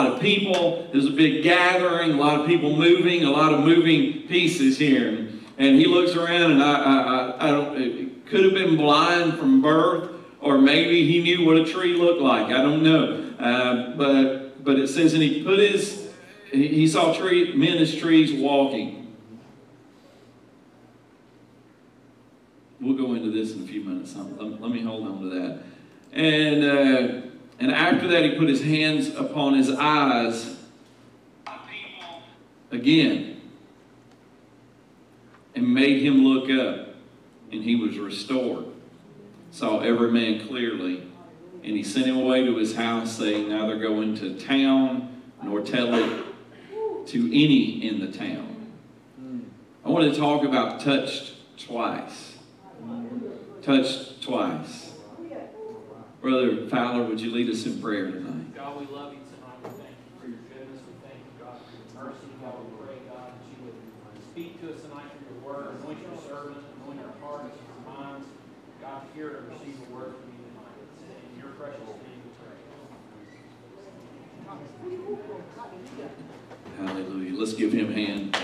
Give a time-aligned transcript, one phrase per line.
[0.00, 0.86] lot of people.
[0.92, 5.28] There's a big gathering, a lot of people moving, a lot of moving pieces here.
[5.58, 9.60] And, he looks around, and I, I, I, don't, it could have been blind from
[9.60, 12.46] birth, or maybe he knew what a tree looked like.
[12.46, 13.34] I don't know.
[13.40, 16.12] Uh, but, but it says, and he put his,
[16.52, 19.16] he saw tree, men as trees walking.
[22.80, 24.14] We'll go into this in a few minutes.
[24.14, 25.62] Let me hold on to that.
[26.12, 27.27] And, uh,
[27.58, 30.56] and after that, he put his hands upon his eyes
[32.70, 33.40] again
[35.54, 36.94] and made him look up,
[37.50, 38.66] and he was restored.
[39.50, 41.02] Saw every man clearly.
[41.64, 45.94] And he sent him away to his house, saying, Neither go into town nor tell
[45.94, 46.24] it
[47.08, 48.72] to any in the town.
[49.84, 52.36] I want to talk about touched twice.
[53.62, 54.87] Touched twice.
[56.20, 58.52] Brother Fowler, would you lead us in prayer tonight?
[58.54, 59.54] God, we love you tonight.
[59.62, 60.82] We thank you for your goodness.
[60.82, 62.26] We thank you, God, for your mercy.
[62.42, 63.78] God, we pray, God, that you would
[64.34, 65.78] speak to us tonight through your word.
[65.78, 68.26] Anoint your servant, anoint our hearts and our minds.
[68.82, 70.74] God, hear and receive a word from you tonight.
[71.06, 72.58] In your precious name we pray.
[76.82, 77.38] Hallelujah.
[77.38, 78.34] Let's give him a hand.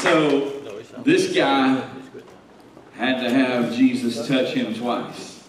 [0.00, 0.53] So,
[1.04, 1.88] this guy
[2.94, 5.46] had to have Jesus touch him twice.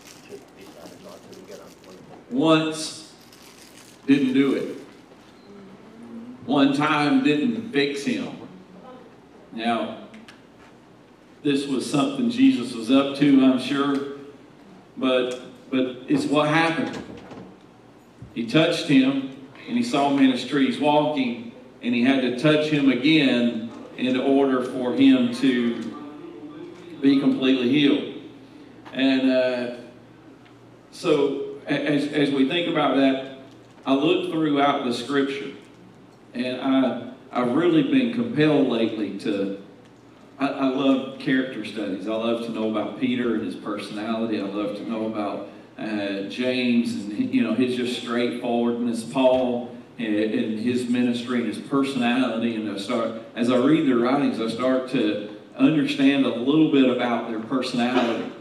[2.30, 3.14] Once
[4.06, 4.78] didn't do it.
[6.46, 8.38] One time didn't fix him.
[9.54, 10.00] Now,
[11.44, 14.18] this was something Jesus was up to, I'm sure,
[14.98, 17.02] but but it's what happened.
[18.34, 19.36] He touched him,
[19.68, 23.65] and he saw in the streets walking, and he had to touch him again
[23.98, 25.96] in order for him to
[27.02, 28.16] be completely healed.
[28.94, 29.76] And uh,
[30.92, 33.40] so, as, as we think about that,
[33.86, 35.52] I look throughout the scripture,
[36.34, 39.62] and I, I've really been compelled lately to.
[40.40, 42.08] I, I love character studies.
[42.08, 44.40] I love to know about Peter and his personality.
[44.40, 50.60] I love to know about uh, James and you know his just straightforwardness, Paul and,
[50.60, 52.56] his ministry and his personality.
[52.56, 56.90] And I start as I read their writings, I start to understand a little bit
[56.90, 58.32] about their personality.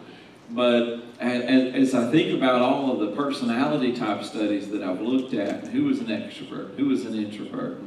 [0.50, 5.68] But as, I think about all of the personality type studies that I've looked at,
[5.68, 7.78] who was an extrovert, who was an introvert,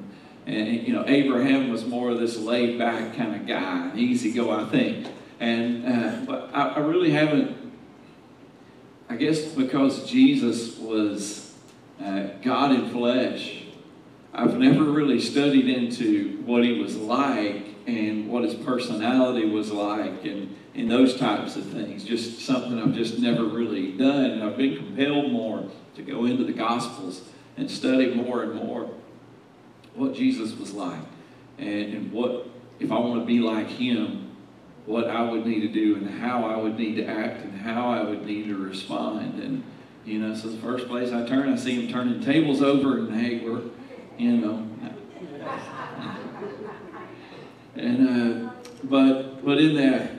[0.46, 4.32] and, and you know Abraham was more of this laid back kind of guy, easy
[4.32, 5.08] go, I think.
[5.40, 7.68] And uh, but I, I really haven't
[9.10, 11.47] I guess because Jesus was
[12.08, 13.64] uh, God in flesh,
[14.34, 20.24] I've never really studied into what he was like and what his personality was like
[20.24, 22.04] and, and those types of things.
[22.04, 24.32] Just something I've just never really done.
[24.32, 27.24] And I've been compelled more to go into the Gospels
[27.58, 28.90] and study more and more
[29.96, 31.04] what Jesus was like
[31.58, 32.48] and, and what,
[32.80, 34.36] if I want to be like him,
[34.86, 37.90] what I would need to do and how I would need to act and how
[37.90, 39.42] I would need to respond.
[39.42, 39.64] And,
[40.08, 43.14] you know, so the first place I turn, I see him turning tables over and,
[43.14, 43.62] hey, we're,
[44.18, 44.66] you know.
[47.76, 48.52] And, uh,
[48.86, 50.12] but, but in that,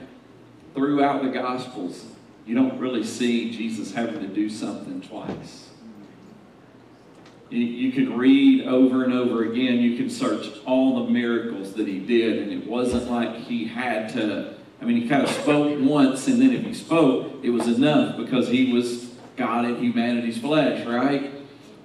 [0.75, 2.05] throughout the Gospels,
[2.45, 5.69] you don't really see Jesus having to do something twice.
[7.49, 11.87] You, you can read over and over again, you can search all the miracles that
[11.87, 15.77] he did, and it wasn't like he had to I mean, he kind of spoke
[15.81, 19.08] once, and then if he spoke, it was enough because he was
[19.39, 21.33] God in humanity's flesh, right?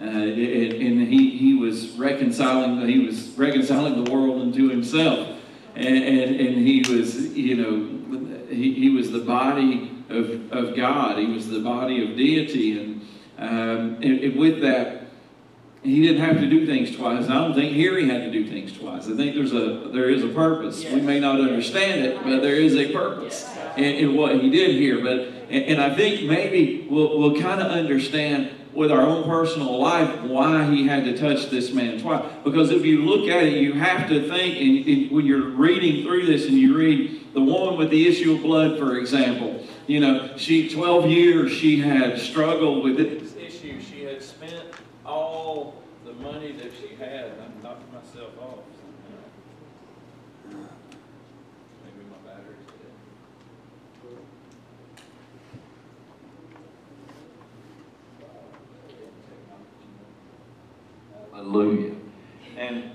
[0.00, 5.38] Uh, and, he, he was reconciling he was reconciling the world into himself,
[5.76, 11.18] and, and, and he was you know he, he was the body of, of God.
[11.18, 13.00] He was the body of deity, and,
[13.38, 15.03] um, and, and with that,
[15.84, 17.28] he didn't have to do things twice.
[17.28, 19.06] I don't think here he had to do things twice.
[19.06, 20.82] I think there's a there is a purpose.
[20.82, 20.94] Yes.
[20.94, 24.76] We may not understand it, but there is a purpose in, in what he did
[24.76, 25.02] here.
[25.02, 29.78] But and, and I think maybe we'll we'll kind of understand with our own personal
[29.78, 32.24] life why he had to touch this man twice.
[32.42, 36.02] Because if you look at it, you have to think, and, and when you're reading
[36.02, 40.00] through this, and you read the woman with the issue of blood, for example, you
[40.00, 43.23] know, she 12 years she had struggled with it
[46.24, 48.58] money that she had, I knocked myself off.
[50.48, 50.60] Maybe
[52.10, 52.92] my battery's dead.
[61.32, 61.94] Hallelujah.
[62.56, 62.90] And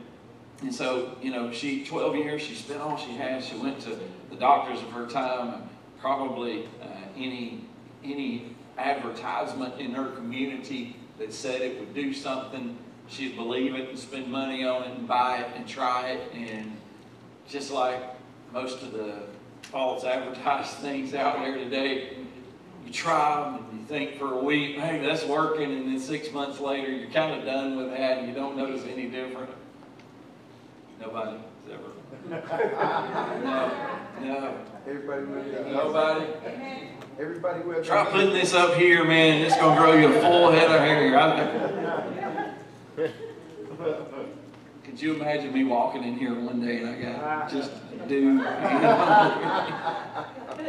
[0.62, 3.42] and so, you know, she 12 years, she spent all she had.
[3.42, 3.98] She went to
[4.30, 5.70] the doctors of her time,
[6.00, 7.64] probably uh, any
[8.04, 12.78] any advertisement in her community that said it would do something,
[13.10, 16.32] she'd believe it and spend money on it and buy it and try it.
[16.34, 16.78] And
[17.48, 18.02] just like
[18.52, 19.24] most of the
[19.64, 22.18] false advertised things out there today,
[22.86, 26.32] you try them and you think for a week, hey, that's working, and then six
[26.32, 29.52] months later, you're kind of done with that and you don't notice any different.
[31.00, 31.90] Nobody has ever.
[33.44, 33.72] No,
[34.22, 35.76] no, Everybody with their hands.
[35.76, 36.26] nobody.
[37.20, 39.42] Everybody with Try putting this up here, man.
[39.42, 41.18] It's gonna grow you a full head of hair.
[41.20, 42.50] I-
[44.84, 48.40] Could you imagine me walking in here one day and I got just a dude.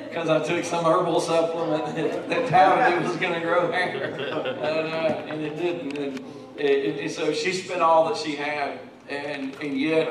[0.08, 4.04] Because I took some herbal supplement that, that touted it was gonna grow hair.
[4.12, 5.96] And, uh, and it didn't.
[5.96, 6.20] And
[6.56, 8.78] it, it- so she spent all that she had.
[9.08, 10.08] And, and yet,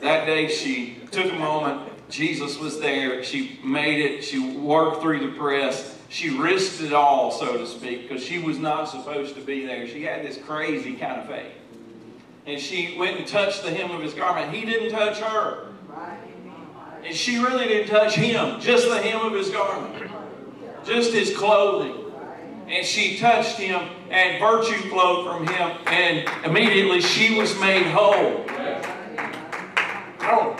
[0.00, 1.92] that day she took a moment.
[2.10, 3.22] Jesus was there.
[3.22, 4.24] She made it.
[4.24, 5.98] She worked through the press.
[6.08, 9.86] She risked it all, so to speak, because she was not supposed to be there.
[9.86, 11.52] She had this crazy kind of faith.
[12.46, 14.54] And she went and touched the hem of his garment.
[14.54, 15.66] He didn't touch her.
[17.04, 20.10] And she really didn't touch him, just the hem of his garment,
[20.84, 21.94] just his clothing.
[22.68, 28.44] And she touched him, and virtue flowed from him, and immediately she was made whole.
[30.20, 30.56] Oh,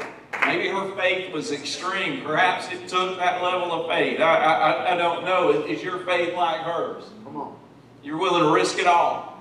[0.48, 2.22] maybe her faith was extreme.
[2.22, 4.20] Perhaps it took that level of faith.
[4.20, 5.50] I, I, I don't know.
[5.50, 7.04] Is, your faith like hers?
[7.24, 7.56] Come on.
[8.02, 9.36] You're willing to risk it all.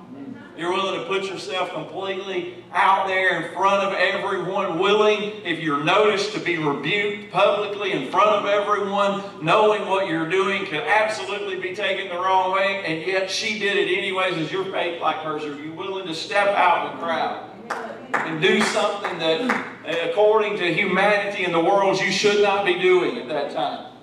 [0.58, 5.84] You're willing to put yourself completely out there in front of everyone, willing, if you're
[5.84, 11.58] noticed, to be rebuked publicly in front of everyone, knowing what you're doing could absolutely
[11.58, 14.36] be taken the wrong way, and yet she did it anyways.
[14.38, 15.44] Is your faith like hers?
[15.44, 20.74] Are you willing to step out in the crowd and do something that, according to
[20.74, 23.94] humanity and the world, you should not be doing at that time?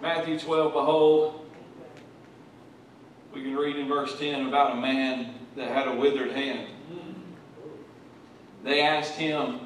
[0.00, 1.46] Matthew 12, behold,
[3.32, 6.68] we can read in verse 10 about a man that had a withered hand.
[8.62, 9.60] They asked him,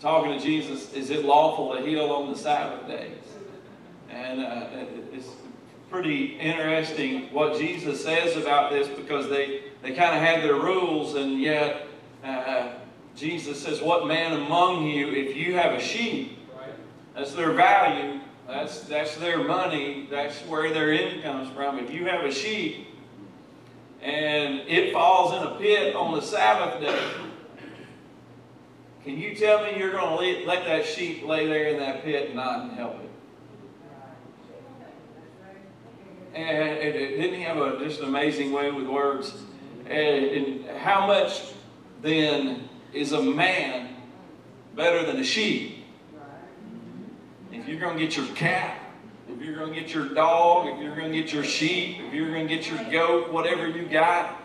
[0.00, 3.22] talking to Jesus, is it lawful to heal on the Sabbath days?
[4.10, 4.66] And uh,
[5.12, 5.28] it's
[5.90, 11.14] pretty interesting what Jesus says about this because they, they kind of had their rules,
[11.14, 11.86] and yet
[12.24, 12.72] uh,
[13.14, 16.38] Jesus says, What man among you, if you have a sheep,
[17.14, 21.78] that's their value, that's, that's their money, that's where their income comes from.
[21.78, 22.88] If you have a sheep,
[24.02, 27.10] and it falls in a pit on the Sabbath day,
[29.02, 32.26] can you tell me you're going to let that sheep lay there in that pit
[32.26, 33.10] and not help it?
[36.34, 39.32] And it, it, didn't he have a, just an amazing way with words?
[39.88, 41.42] And, and how much
[42.02, 43.88] then is a man
[44.74, 45.84] better than a sheep?
[47.52, 48.80] If you're going to get your cat,
[49.28, 52.12] if you're going to get your dog, if you're going to get your sheep, if
[52.12, 54.40] you're going to get your goat, whatever you got,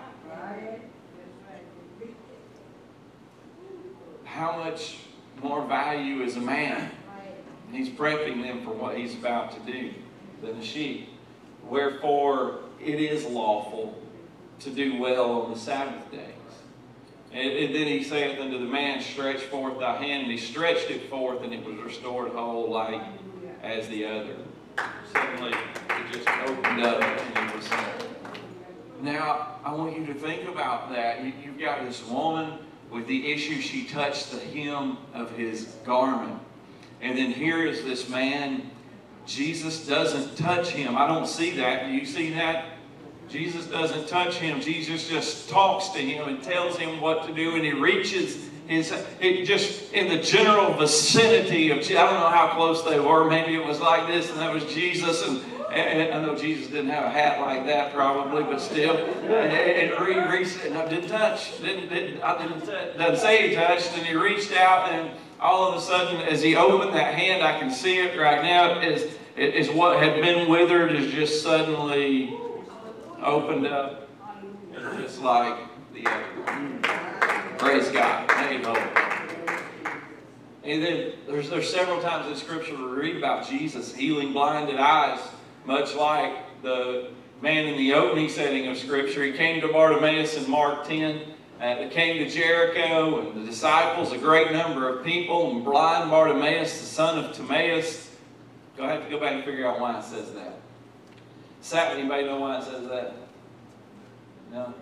[4.23, 4.97] how much
[5.41, 6.91] more value is a man?
[7.67, 9.93] And he's prepping them for what he's about to do
[10.41, 11.09] than a sheep.
[11.67, 14.01] Wherefore, it is lawful
[14.63, 16.27] to do well on the Sabbath days.
[17.33, 20.23] And, and then he saith unto the man, Stretch forth thy hand.
[20.23, 23.01] And he stretched it forth, and it was restored whole like
[23.63, 24.35] as the other.
[25.13, 27.69] Suddenly, it just opened up, and it was.
[29.01, 31.23] Now, I want you to think about that.
[31.23, 32.59] You, you've got this woman
[32.91, 36.39] with the issue, she touched the hem of his garment.
[37.01, 38.69] And then here is this man,
[39.25, 40.97] Jesus doesn't touch him.
[40.97, 41.87] I don't see that.
[41.87, 42.65] Do you see that?
[43.31, 44.59] Jesus doesn't touch him.
[44.59, 49.45] Jesus just talks to him and tells him what to do, and he reaches it
[49.45, 53.29] just in the general vicinity of, I don't know how close they were.
[53.29, 55.41] Maybe it was like this, and that was Jesus, and,
[55.73, 60.31] and I know Jesus didn't have a hat like that probably, but still, and, and
[60.31, 62.65] reached, and I didn't touch, didn't, didn't, I didn't,
[62.97, 66.55] doesn't say he touched, and he reached out, and all of a sudden, as he
[66.55, 70.91] opened that hand, I can see it right now, is, is what had been withered
[70.91, 72.37] is just suddenly
[73.23, 74.07] opened up,
[74.97, 75.57] just like
[75.93, 77.57] the other.
[77.57, 78.29] Praise God.
[78.31, 78.75] Whole.
[80.63, 85.19] And then there's, there's several times in Scripture we read about Jesus healing blinded eyes,
[85.65, 87.09] much like the
[87.41, 89.23] man in the opening setting of Scripture.
[89.23, 91.21] He came to Bartimaeus in Mark 10.
[91.59, 96.09] Uh, they came to Jericho, and the disciples, a great number of people, and blind
[96.09, 98.09] Bartimaeus, the son of Timaeus.
[98.77, 100.50] Go have to go back and figure out why it says that.
[101.61, 103.13] Sat, anybody know why it says that?
[104.51, 104.73] No?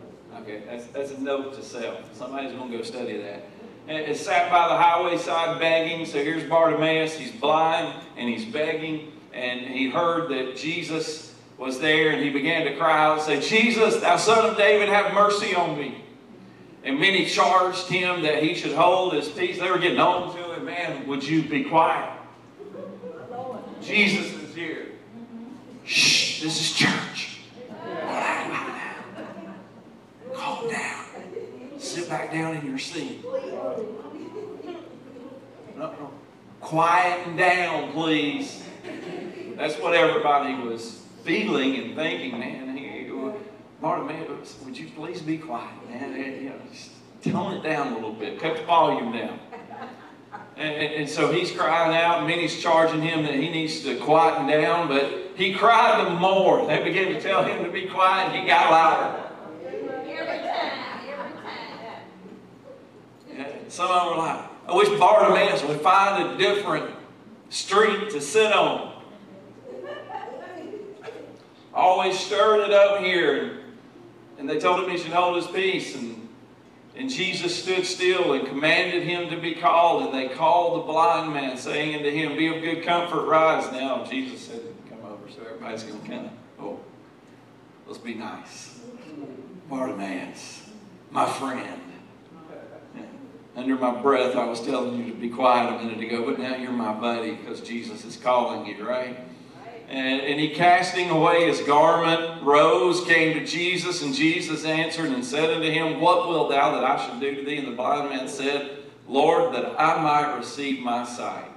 [0.42, 2.16] Okay, that's, that's a note to self.
[2.16, 3.44] Somebody's going to go study that.
[3.88, 6.06] It sat by the highway side begging.
[6.06, 7.18] So here's Bartimaeus.
[7.18, 9.12] He's blind and he's begging.
[9.34, 13.42] And he heard that Jesus was there, and he began to cry out and say,
[13.42, 16.04] Jesus, thou son of David, have mercy on me.
[16.84, 19.60] And many charged him that he should hold his peace.
[19.60, 22.18] They were getting on to him, man, would you be quiet?
[23.82, 24.86] Jesus is here.
[25.84, 27.40] Shh, this is church.
[30.34, 31.06] Calm down.
[31.78, 33.24] Sit down in your seat.
[35.80, 36.12] Uh-oh.
[36.62, 38.64] Quieten down, please.
[39.56, 42.70] That's what everybody was feeling and thinking, man.
[43.82, 44.26] Martha, man,
[44.66, 46.14] would you please be quiet, man?
[46.14, 48.40] You know, tone it down a little bit.
[48.40, 49.40] Cut the volume down.
[50.58, 53.98] And, and, and, so he's crying out, and many's charging him that he needs to
[54.00, 56.68] quieten down, but he cried the more.
[56.68, 59.29] They began to tell him to be quiet, and he got louder.
[63.72, 66.90] Some of them were like, I wish Bartimaeus would find a different
[67.50, 69.02] street to sit on.
[71.74, 73.60] Always stirring it up here.
[74.38, 75.96] And they told him he should hold his peace.
[75.96, 76.30] And,
[76.96, 80.04] and Jesus stood still and commanded him to be called.
[80.04, 84.06] And they called the blind man, saying unto him, Be of good comfort, rise now.
[84.06, 85.30] Jesus said, Come over.
[85.30, 86.80] So everybody's going to kind of, oh,
[87.86, 88.80] let's be nice.
[89.70, 90.70] Bartimaeus,
[91.12, 91.89] my friend.
[93.56, 96.56] Under my breath, I was telling you to be quiet a minute ago, but now
[96.56, 99.20] you're my buddy because Jesus is calling you, right?
[99.90, 105.26] And, and, he casting away his garment rose, came to Jesus, and Jesus answered and
[105.26, 107.58] said unto him, What wilt thou that I should do to thee?
[107.58, 111.50] And the blind man said, Lord, that I might receive my sight.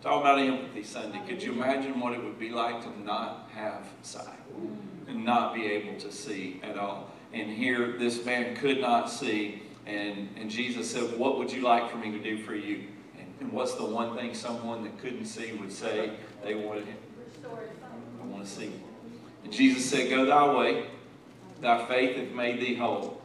[0.00, 1.20] Talk about empathy Sunday.
[1.28, 4.38] Could you imagine what it would be like to not have sight
[5.06, 7.10] and not be able to see at all?
[7.34, 11.90] And here, this man could not see and, and Jesus said, What would you like
[11.90, 12.84] for me to do for you?
[13.18, 16.12] And, and what's the one thing someone that couldn't see would say
[16.44, 16.98] they wanted him?
[18.22, 18.70] I want to see.
[19.44, 20.84] And Jesus said, Go thy way,
[21.62, 23.22] thy faith hath made thee whole.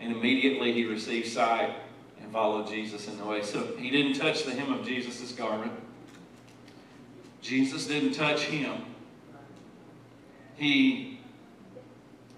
[0.00, 1.74] And immediately he received sight
[2.20, 3.42] and followed Jesus in the way.
[3.42, 5.72] So he didn't touch the hem of Jesus' garment.
[7.40, 8.82] Jesus didn't touch him.
[10.56, 11.20] He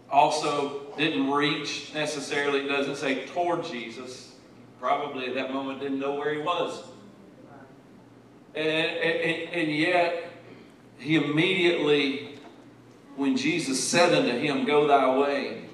[0.09, 4.35] also didn't reach necessarily, doesn't say toward Jesus.
[4.81, 6.83] Probably at that moment didn't know where he was.
[8.55, 10.31] And, and, and yet,
[10.99, 12.39] he immediately,
[13.17, 15.65] when Jesus said unto him, Go thy way,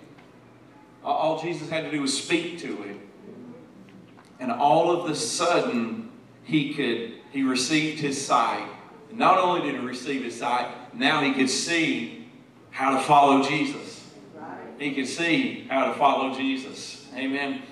[1.04, 3.00] all Jesus had to do was speak to him.
[4.38, 6.10] And all of the sudden,
[6.44, 8.66] he could, he received his sight.
[9.10, 12.28] And not only did he receive his sight, now he could see
[12.70, 13.99] how to follow Jesus
[14.80, 17.06] he could see how to follow Jesus.
[17.14, 17.62] Amen.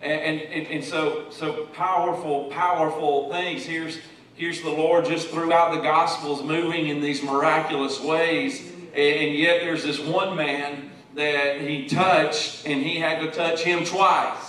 [0.00, 3.64] And, and, and so, so powerful, powerful things.
[3.64, 3.98] Here's,
[4.34, 8.72] here's the Lord just throughout the Gospels moving in these miraculous ways.
[8.94, 13.84] And yet there's this one man that he touched, and he had to touch him
[13.84, 14.43] twice.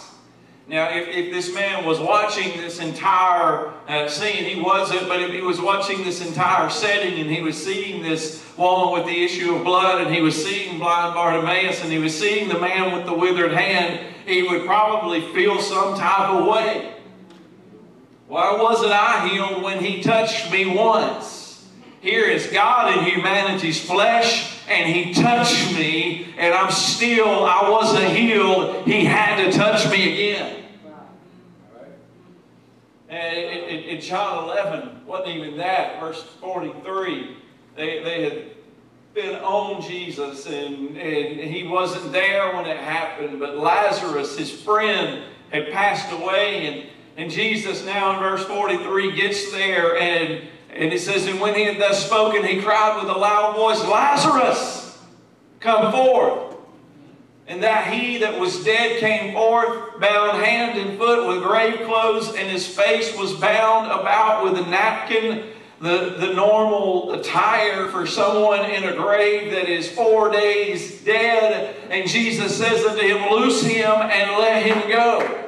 [0.67, 5.32] Now, if, if this man was watching this entire uh, scene, he wasn't, but if
[5.32, 9.54] he was watching this entire setting and he was seeing this woman with the issue
[9.54, 13.06] of blood and he was seeing blind Bartimaeus and he was seeing the man with
[13.06, 16.93] the withered hand, he would probably feel some type of way.
[18.28, 21.63] Why wasn't I healed when he touched me once?
[22.01, 28.06] Here is God in humanity's flesh and he touched me and I'm still, I wasn't
[28.06, 28.86] healed.
[28.86, 30.63] He had to touch me again.
[33.10, 37.38] And in John 11, wasn't even that, verse 43,
[37.75, 38.43] they, they had
[39.13, 45.23] been on Jesus and, and he wasn't there when it happened, but Lazarus, his friend,
[45.51, 50.41] had passed away and, and Jesus now in verse 43 gets there and
[50.75, 53.81] and it says, And when he had thus spoken, he cried with a loud voice,
[53.85, 54.97] Lazarus,
[55.61, 56.57] come forth.
[57.47, 62.29] And that he that was dead came forth, bound hand and foot with grave clothes,
[62.35, 68.65] and his face was bound about with a napkin, the, the normal attire for someone
[68.71, 71.75] in a grave that is four days dead.
[71.89, 75.41] And Jesus says unto him, Loose him and let him go.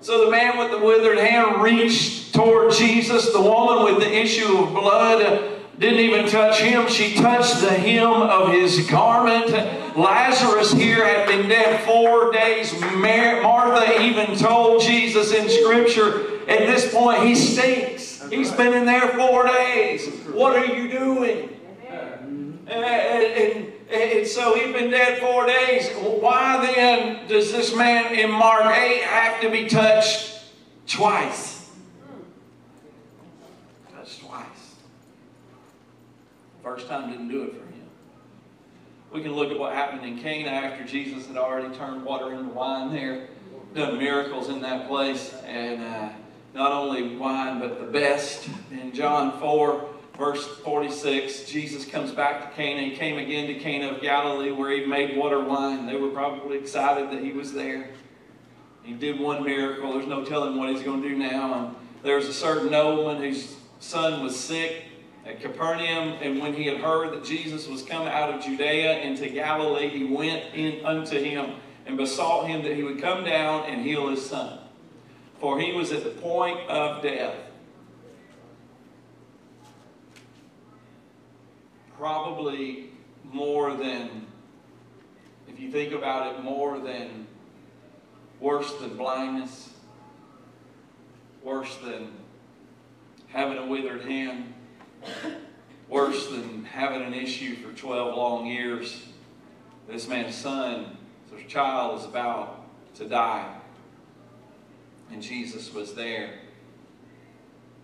[0.00, 3.32] So the man with the withered hand reached toward Jesus.
[3.32, 6.88] The woman with the issue of blood didn't even touch him.
[6.88, 9.50] She touched the hem of his garment.
[9.96, 12.72] Lazarus here had been dead four days.
[12.80, 18.22] Martha even told Jesus in Scripture, at this point, he stinks.
[18.30, 20.08] He's been in there four days.
[20.32, 21.50] What are you doing?
[22.66, 25.90] And, and, and so he'd been dead four days.
[25.94, 30.44] Why then does this man in Mark 8 have to be touched
[30.86, 31.70] twice?
[33.94, 34.74] Touched twice.
[36.66, 37.86] First time didn't do it for him.
[39.12, 42.50] We can look at what happened in Cana after Jesus had already turned water into
[42.50, 43.28] wine there,
[43.72, 46.08] done miracles in that place, and uh,
[46.54, 48.48] not only wine, but the best.
[48.72, 52.82] In John 4, verse 46, Jesus comes back to Cana.
[52.82, 55.86] He came again to Cana of Galilee where he made water wine.
[55.86, 57.90] They were probably excited that he was there.
[58.82, 59.92] He did one miracle.
[59.92, 61.54] There's no telling what he's going to do now.
[61.54, 64.85] And there's a certain nobleman whose son was sick
[65.26, 69.28] at Capernaum, and when he had heard that Jesus was come out of Judea into
[69.28, 73.82] Galilee, he went in unto him and besought him that he would come down and
[73.84, 74.60] heal his son.
[75.40, 77.34] For he was at the point of death.
[81.98, 82.90] Probably
[83.24, 84.26] more than,
[85.48, 87.26] if you think about it, more than
[88.38, 89.70] worse than blindness,
[91.42, 92.12] worse than
[93.28, 94.52] having a withered hand,
[95.88, 99.06] worse than having an issue for 12 long years.
[99.88, 100.96] This man's son,
[101.34, 102.64] his child, is about
[102.96, 103.54] to die.
[105.12, 106.30] And Jesus was there.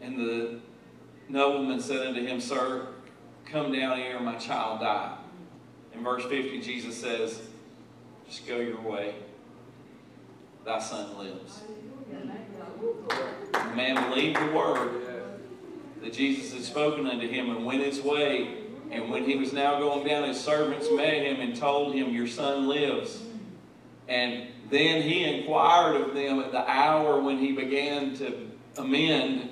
[0.00, 0.58] And the
[1.28, 2.88] nobleman said unto him, Sir,
[3.44, 5.18] come down here, my child died.
[5.94, 7.42] In verse 50, Jesus says,
[8.26, 9.14] Just go your way.
[10.64, 11.62] Thy son lives.
[13.52, 15.11] The man believed the word
[16.02, 18.58] that Jesus had spoken unto him and went his way.
[18.90, 22.26] And when he was now going down, his servants met him and told him, Your
[22.26, 23.22] son lives.
[24.08, 29.48] And then he inquired of them at the hour when he began to amend.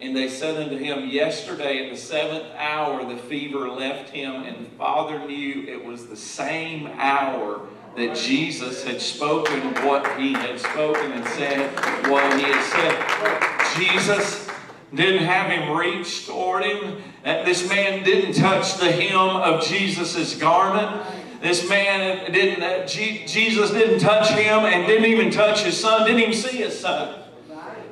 [0.00, 4.66] And they said unto him, Yesterday at the seventh hour the fever left him, and
[4.66, 7.60] the father knew it was the same hour
[7.96, 11.70] that Jesus had spoken what he had spoken and said
[12.08, 13.78] what he had said.
[13.78, 14.49] Jesus
[14.94, 17.02] didn't have him reach toward him.
[17.24, 21.06] This man didn't touch the hem of Jesus' garment.
[21.40, 26.20] This man didn't, uh, Jesus didn't touch him and didn't even touch his son, didn't
[26.20, 27.18] even see his son.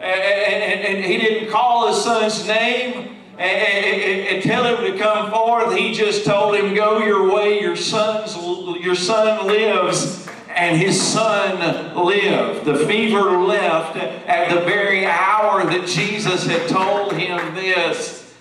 [0.01, 4.99] And, and, and he didn't call his son's name and, and, and, tell him to
[4.99, 5.77] come forth.
[5.77, 8.37] He just told him, go your way, your, son's,
[8.85, 10.18] your son lives.
[10.59, 12.65] And his son lived.
[12.65, 18.35] The fever left at the very hour that Jesus had told him this.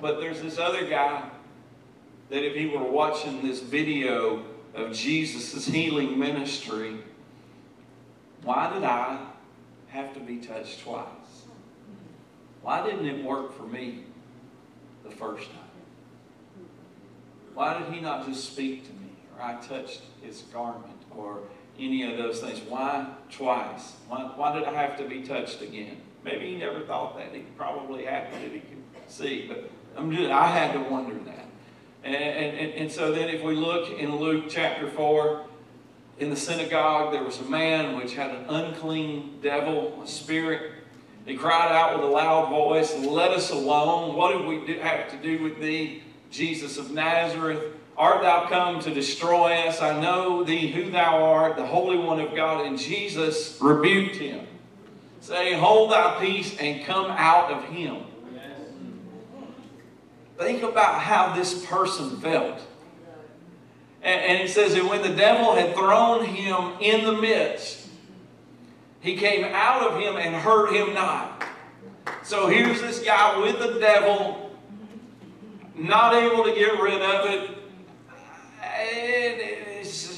[0.00, 1.22] But there's this other guy
[2.30, 4.42] that if he were watching this video
[4.74, 6.96] of Jesus' healing ministry,
[8.42, 9.24] why did I
[9.90, 11.06] have to be touched twice?
[12.62, 14.02] Why didn't it work for me
[15.04, 16.64] the first time?
[17.54, 18.97] Why did he not just speak to me
[19.38, 21.40] or I touched his garment or
[21.78, 22.60] any of those things?
[22.68, 23.94] Why twice?
[24.08, 25.98] Why, why did I have to be touched again?
[26.24, 27.32] Maybe he never thought that.
[27.32, 31.46] He probably had that he could see, but I'm just, I had to wonder that.
[32.04, 35.44] And, and, and so then if we look in Luke chapter 4,
[36.18, 40.72] in the synagogue there was a man which had an unclean devil, a spirit.
[41.26, 44.16] He cried out with a loud voice, Let us alone.
[44.16, 47.77] What do we do, have to do with thee, Jesus of Nazareth?
[47.98, 49.82] Art thou come to destroy us?
[49.82, 52.64] I know thee who thou art, the Holy One of God.
[52.64, 54.46] And Jesus rebuked him,
[55.20, 58.04] saying, Hold thy peace and come out of him.
[60.38, 62.60] Think about how this person felt.
[64.00, 67.88] And, and it says that when the devil had thrown him in the midst,
[69.00, 71.44] he came out of him and hurt him not.
[72.22, 74.56] So here's this guy with the devil,
[75.74, 77.58] not able to get rid of it.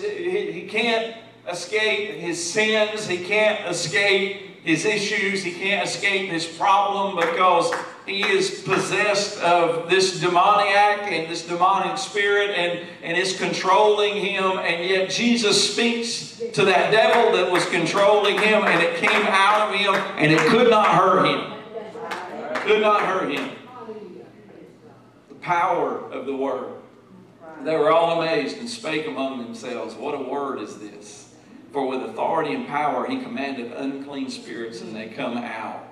[0.00, 1.16] He can't
[1.48, 3.06] escape his sins.
[3.06, 5.42] He can't escape his issues.
[5.42, 7.72] He can't escape his problem because
[8.06, 14.58] he is possessed of this demoniac and this demonic spirit and, and is controlling him.
[14.58, 19.68] And yet Jesus speaks to that devil that was controlling him and it came out
[19.68, 21.52] of him and it could not hurt him.
[22.66, 23.50] Could not hurt him.
[25.28, 26.79] The power of the word.
[27.64, 31.34] They were all amazed and spake among themselves, What a word is this?
[31.72, 35.90] For with authority and power he commanded unclean spirits and they come out.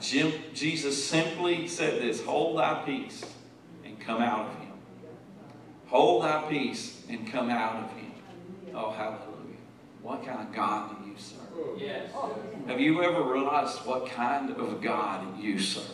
[0.00, 3.24] Jim, Jesus simply said this Hold thy peace
[3.84, 4.72] and come out of him.
[5.86, 8.12] Hold thy peace and come out of him.
[8.74, 9.56] Oh, hallelujah.
[10.02, 11.80] What kind of God do you serve?
[11.80, 12.10] Yes.
[12.14, 12.36] Oh.
[12.66, 15.84] Have you ever realized what kind of God you serve?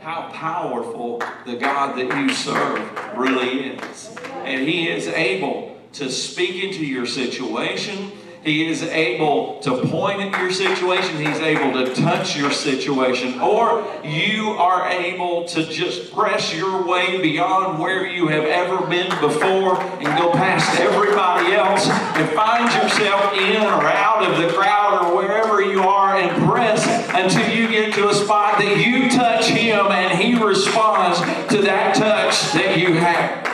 [0.00, 4.16] How powerful the God that you serve really is.
[4.44, 10.40] And He is able to speak into your situation He is able to point at
[10.40, 11.16] your situation.
[11.16, 13.40] He's able to touch your situation.
[13.40, 19.10] Or you are able to just press your way beyond where you have ever been
[19.20, 25.04] before and go past everybody else and find yourself in or out of the crowd
[25.04, 29.86] or wherever you are press until you get to a spot that you touch Him
[29.86, 33.46] and He responds to that touch that you have.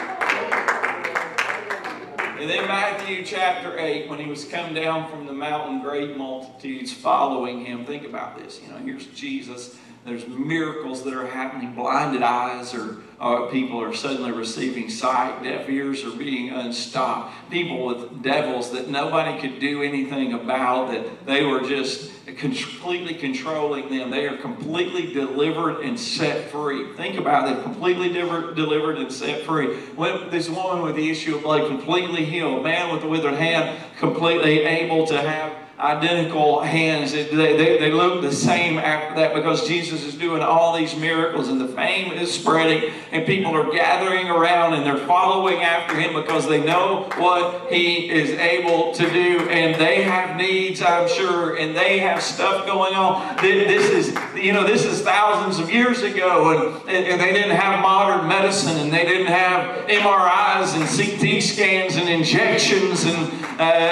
[2.41, 6.93] And then Matthew chapter 8, when he was come down from the mountain, great multitudes
[6.93, 7.87] following him.
[7.87, 8.61] Think about this.
[8.63, 9.79] You know, here's Jesus.
[10.05, 11.75] There's miracles that are happening.
[11.75, 15.43] Blinded eyes or uh, people are suddenly receiving sight.
[15.43, 17.33] Deaf ears are being unstopped.
[17.51, 23.89] People with devils that nobody could do anything about, that they were just completely controlling
[23.89, 24.11] them.
[24.11, 26.93] They are completely delivered and set free.
[26.97, 29.75] Think about it, completely delivered and set free.
[29.97, 33.81] When this woman with the issue of blood completely healed, man with the withered hand
[33.99, 37.13] completely able to have identical hands.
[37.13, 41.49] They, they, they look the same after that because Jesus is doing all these miracles
[41.49, 46.15] and the fame is spreading and people are gathering around and they're following after him
[46.15, 51.57] because they know what he is able to do and they have needs, I'm sure,
[51.57, 53.37] and they have stuff going on.
[53.43, 57.81] This is, you know, this is thousands of years ago and, and they didn't have
[57.81, 63.89] modern medicine and they didn't have MRIs and CT scans and injections and uh,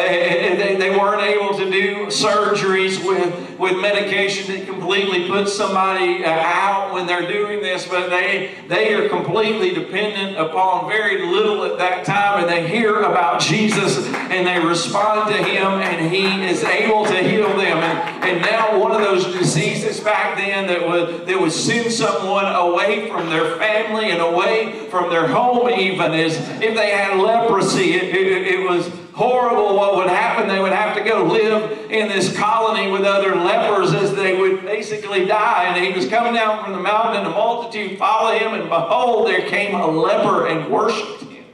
[0.59, 6.31] they, they weren't able to do surgeries with, with medication that completely puts somebody uh,
[6.31, 11.79] out when they're doing this, but they, they are completely dependent upon very little at
[11.79, 16.63] that time, and they hear about Jesus and they respond to Him, and He is
[16.65, 17.79] able to heal them.
[17.79, 22.47] And, and now, one of those diseases back then that would, that would send someone
[22.47, 27.95] away from their family and away from their home, even, is if they had leprosy,
[27.95, 28.91] it, it, it was
[29.23, 30.49] horrible what would happen.
[30.49, 34.63] They would have to go live in this colony with other lepers as they would
[34.63, 35.65] basically die.
[35.65, 39.29] And he was coming down from the mountain, and the multitude followed him, and behold,
[39.29, 41.45] there came a leper and worshipped him,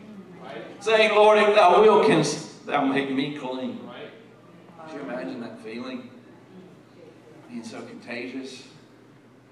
[0.81, 3.81] saying, Lord, if thou wilt, canst thou make me clean.
[4.87, 6.11] Could you imagine that feeling?
[7.49, 8.65] Being so contagious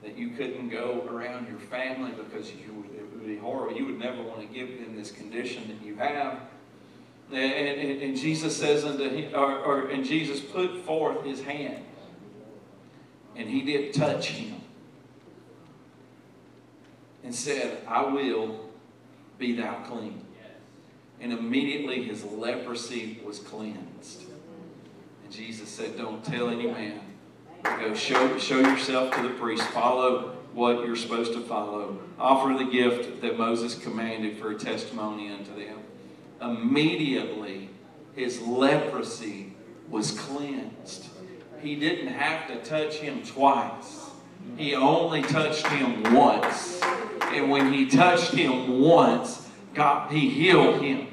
[0.03, 3.77] that you couldn't go around your family because you would, it would be horrible.
[3.77, 6.41] You would never want to give them this condition that you have.
[7.33, 11.85] And, and, and Jesus says unto him, or, or, and Jesus put forth his hand,
[13.35, 14.61] and he did touch him,
[17.25, 18.71] and said, I will
[19.39, 20.23] be thou clean.
[21.21, 24.25] And immediately his leprosy was cleansed.
[25.25, 27.01] And Jesus said, Don't tell any man.
[27.63, 29.65] Go show, show yourself to the priest.
[29.69, 31.99] Follow what you're supposed to follow.
[32.19, 35.81] Offer the gift that Moses commanded for a testimony unto them
[36.41, 37.71] immediately
[38.15, 39.55] his leprosy
[39.89, 41.07] was cleansed.
[41.61, 44.11] He didn't have to touch him twice.
[44.57, 46.81] He only touched him once.
[47.23, 51.09] And when he touched him once, God, he healed him.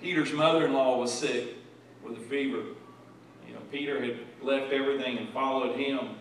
[0.00, 1.54] Peter's mother-in-law was sick
[2.02, 2.62] with a fever.
[3.46, 6.16] You know, Peter had left everything and followed him.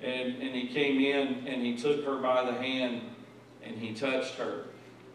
[0.00, 3.02] And, and he came in and he took her by the hand
[3.62, 4.66] and he touched her.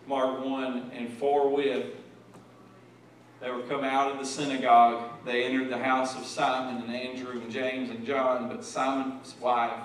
[0.08, 1.86] Mark 1, and forthwith
[3.46, 5.04] they were come out of the synagogue.
[5.24, 9.80] They entered the house of Simon and Andrew and James and John, but Simon's wife,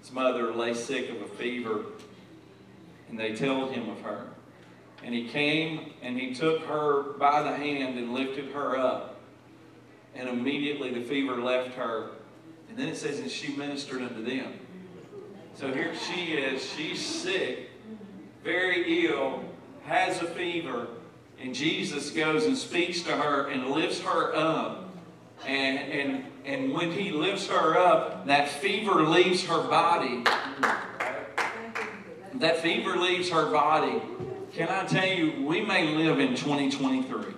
[0.00, 1.86] his mother, lay sick of a fever,
[3.08, 4.26] and they told him of her.
[5.02, 9.20] And he came and he took her by the hand and lifted her up.
[10.14, 12.10] And immediately the fever left her.
[12.68, 14.52] And then it says, and she ministered unto them.
[15.54, 17.70] So here she is, she's sick
[18.42, 19.44] very ill,
[19.84, 20.88] has a fever,
[21.40, 24.90] and Jesus goes and speaks to her and lifts her up.
[25.46, 30.24] And, and, and when he lifts her up, that fever leaves her body.
[32.34, 34.00] That fever leaves her body.
[34.52, 37.34] Can I tell you, we may live in 2023.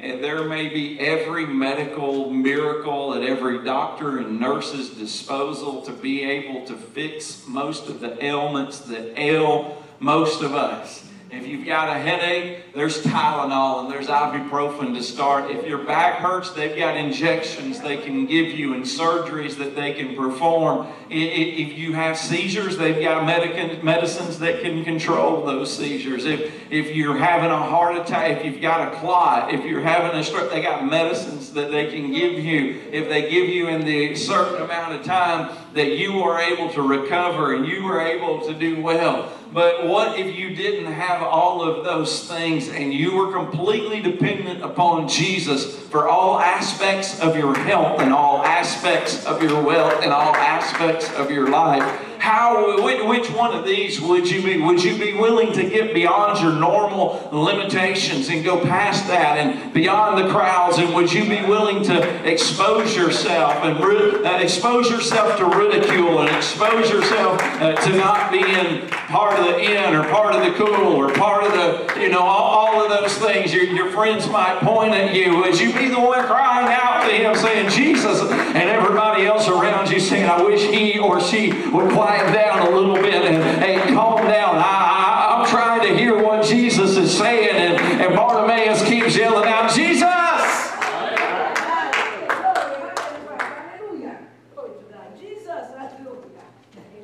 [0.00, 6.22] And there may be every medical miracle at every doctor and nurse's disposal to be
[6.22, 11.04] able to fix most of the ailments that ail most of us.
[11.30, 15.50] If you've got a headache, there's Tylenol and there's ibuprofen to start.
[15.50, 19.92] If your back hurts, they've got injections they can give you and surgeries that they
[19.92, 20.86] can perform.
[21.10, 26.24] If you have seizures, they've got medicines that can control those seizures.
[26.24, 30.18] If, if you're having a heart attack, if you've got a clot, if you're having
[30.18, 32.80] a stroke, they got medicines that they can give you.
[32.90, 36.82] If they give you in the certain amount of time that you are able to
[36.82, 39.32] recover and you are able to do well.
[39.52, 44.62] But what if you didn't have all of those things and you were completely dependent
[44.62, 50.12] upon Jesus for all aspects of your health and all aspects of your wealth and
[50.12, 52.07] all aspects of your life?
[52.18, 54.60] How, which one of these would you be?
[54.60, 59.72] Would you be willing to get beyond your normal limitations and go past that and
[59.72, 60.78] beyond the crowds?
[60.78, 66.36] And would you be willing to expose yourself and uh, expose yourself to ridicule and
[66.36, 70.92] expose yourself uh, to not being part of the in or part of the cool
[70.96, 73.52] or part of the, you know, all, all of those things.
[73.52, 75.36] Your, your friends might point at you.
[75.36, 79.90] Would you be the one crying out to him saying, Jesus, and everybody else around
[79.90, 83.94] you saying, I wish he or she would quiet down a little bit and, and
[83.94, 84.56] calm down.
[84.56, 87.50] I, I, am trying to hear what Jesus is saying.
[87.50, 90.04] And, and Bartimaeus keeps yelling out, Jesus!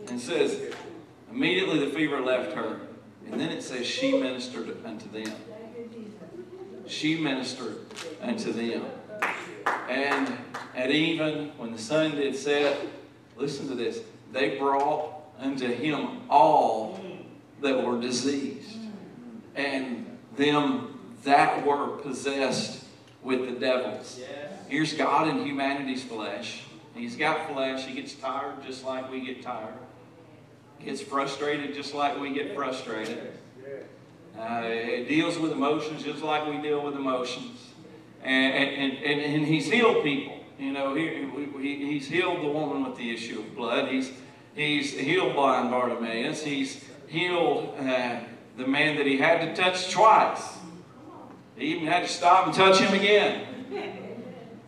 [0.09, 0.61] And says,
[1.31, 2.81] immediately the fever left her.
[3.31, 5.35] And then it says, she ministered unto them.
[6.87, 7.79] She ministered
[8.21, 8.85] unto them.
[9.89, 10.33] And
[10.75, 12.79] at even when the sun did set,
[13.37, 14.01] listen to this,
[14.35, 17.01] they brought unto him all
[17.63, 18.77] that were diseased,
[19.55, 22.85] and them that were possessed
[23.23, 24.21] with the devils.
[24.69, 26.65] Here's God in humanity's flesh.
[26.95, 27.87] He's got flesh.
[27.87, 29.75] He gets tired just like we get tired.
[30.85, 33.33] Gets frustrated just like we get frustrated.
[34.39, 37.69] Uh, it deals with emotions just like we deal with emotions.
[38.23, 40.41] And, and, and, and he's healed people.
[40.59, 41.29] You know, he,
[41.61, 43.89] he, he's healed the woman with the issue of blood.
[43.89, 44.13] He's
[44.55, 46.43] He's healed blind Bartimaeus.
[46.43, 48.21] He's healed uh,
[48.57, 50.59] the man that he had to touch twice.
[51.57, 53.47] He even had to stop and touch him again.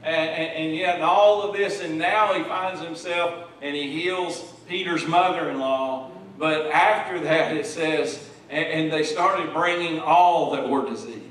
[0.02, 4.38] And, and, and yet, all of this, and now he finds himself and he heals
[4.68, 6.10] Peter's mother in law.
[6.38, 11.22] But after that, it says, and, and, they started bringing all that were diseased.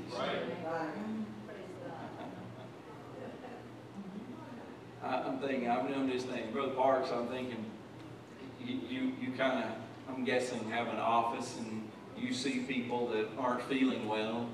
[5.02, 6.50] I'm thinking, I'm doing this thing.
[6.52, 7.64] Brother Parks, I'm thinking,
[8.66, 9.70] you, you, kind of,
[10.08, 14.48] I'm guessing, have an office and you see people that aren't feeling well.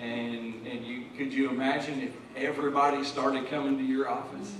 [0.00, 4.52] And, and you, could you imagine if everybody started coming to your office?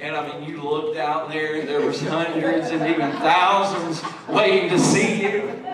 [0.00, 4.70] And I mean, you looked out there, and there was hundreds and even thousands waiting
[4.70, 5.64] to see you.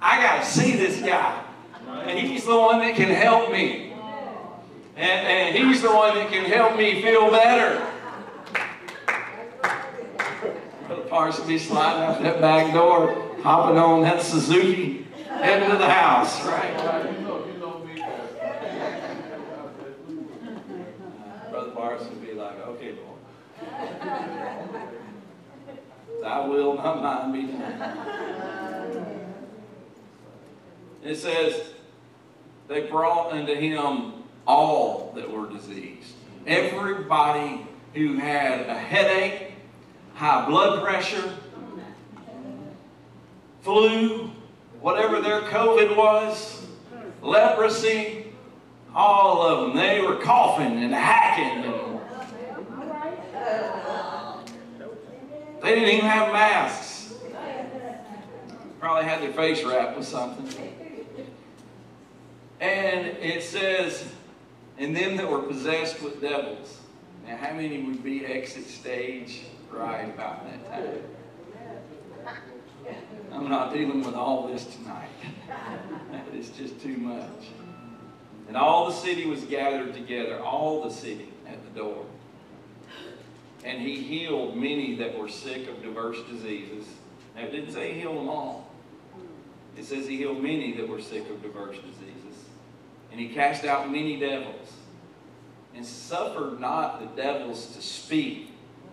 [0.00, 1.44] I got to see this guy.
[1.86, 3.92] And he's the one that can help me.
[4.96, 7.89] And, and he's the one that can help me feel better.
[11.10, 16.76] Be sliding out that back door, hopping on that Suzuki, heading to the house, right?
[21.50, 23.18] Brother Parson be like, okay, Lord.
[26.22, 29.34] Thy will, not mine, be done.
[31.02, 31.72] It says,
[32.68, 34.12] they brought unto him
[34.46, 36.14] all that were diseased.
[36.46, 39.49] Everybody who had a headache,
[40.20, 41.34] high blood pressure,
[43.62, 44.30] flu,
[44.82, 46.66] whatever their COVID was,
[47.22, 48.26] leprosy,
[48.94, 49.76] all of them.
[49.78, 51.62] They were coughing and hacking.
[55.62, 57.14] They didn't even have masks.
[58.78, 60.74] Probably had their face wrapped with something.
[62.60, 64.06] And it says,
[64.76, 66.78] and them that were possessed with devils.
[67.26, 71.02] Now, how many would be exit stage right about that time.
[73.32, 75.08] I'm not dealing with all this tonight.
[76.34, 77.48] it's just too much.
[78.48, 82.04] And all the city was gathered together, all the city at the door.
[83.64, 86.86] And he healed many that were sick of diverse diseases.
[87.36, 88.70] Now, it didn't say he healed them all.
[89.76, 92.44] It says he healed many that were sick of diverse diseases.
[93.12, 94.72] And he cast out many devils.
[95.74, 98.49] And suffered not the devils to speak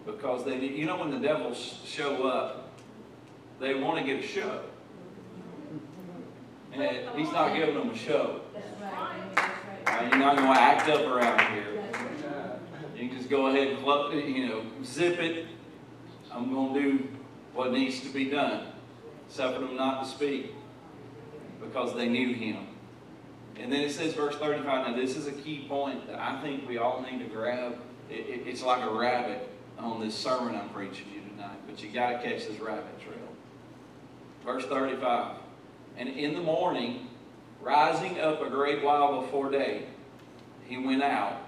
[0.07, 2.71] because they, you know, when the devils show up,
[3.59, 4.61] they want to get a show.
[6.71, 6.81] And
[7.17, 8.41] he's not giving them a show.
[8.81, 11.83] Right, you're not going to act up around here.
[12.95, 15.45] You can just go ahead and, club, you know, zip it.
[16.31, 17.07] I'm going to do
[17.53, 18.67] what needs to be done.
[19.27, 20.53] Suffer them not to speak
[21.61, 22.67] because they knew him.
[23.59, 26.67] And then it says, verse 35, now this is a key point that I think
[26.67, 27.77] we all need to grab.
[28.09, 29.49] It, it, it's like a rabbit
[29.79, 33.17] on this sermon I'm preaching you tonight, but you got to catch this rabbit trail.
[34.45, 35.35] Verse 35.
[35.97, 37.07] And in the morning,
[37.67, 39.83] Rising up a great while before day,
[40.65, 41.41] he went out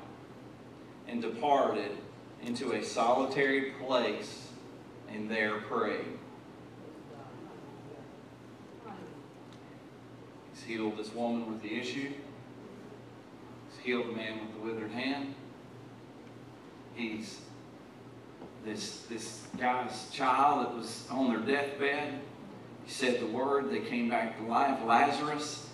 [1.08, 1.92] and departed
[2.44, 4.48] into a solitary place
[5.10, 6.18] and there prayed.
[10.54, 12.12] He's healed this woman with the issue.
[13.70, 15.36] He's healed the man with the withered hand.
[16.96, 17.40] He's
[18.70, 22.14] this this guy's child that was on their deathbed.
[22.86, 24.80] He said the word, they came back to life.
[24.86, 25.68] Lazarus,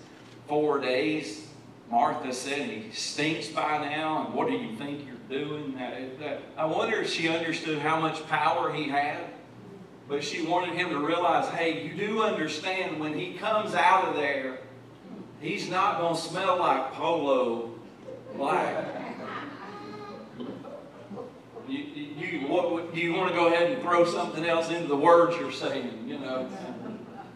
[0.47, 1.47] four days.
[1.91, 5.75] Martha said he stinks by now, and what do you think you're doing?
[5.77, 9.17] That- that- I wonder if she understood how much power he had.
[10.07, 14.15] But she wanted him to realize, hey, you do understand when he comes out of
[14.15, 14.59] there,
[15.41, 17.71] he's not going to smell like polo
[18.35, 19.04] black.
[21.68, 24.95] You, you, what, do you want to go ahead and throw something else into the
[24.95, 26.07] words you're saying?
[26.07, 26.47] You know,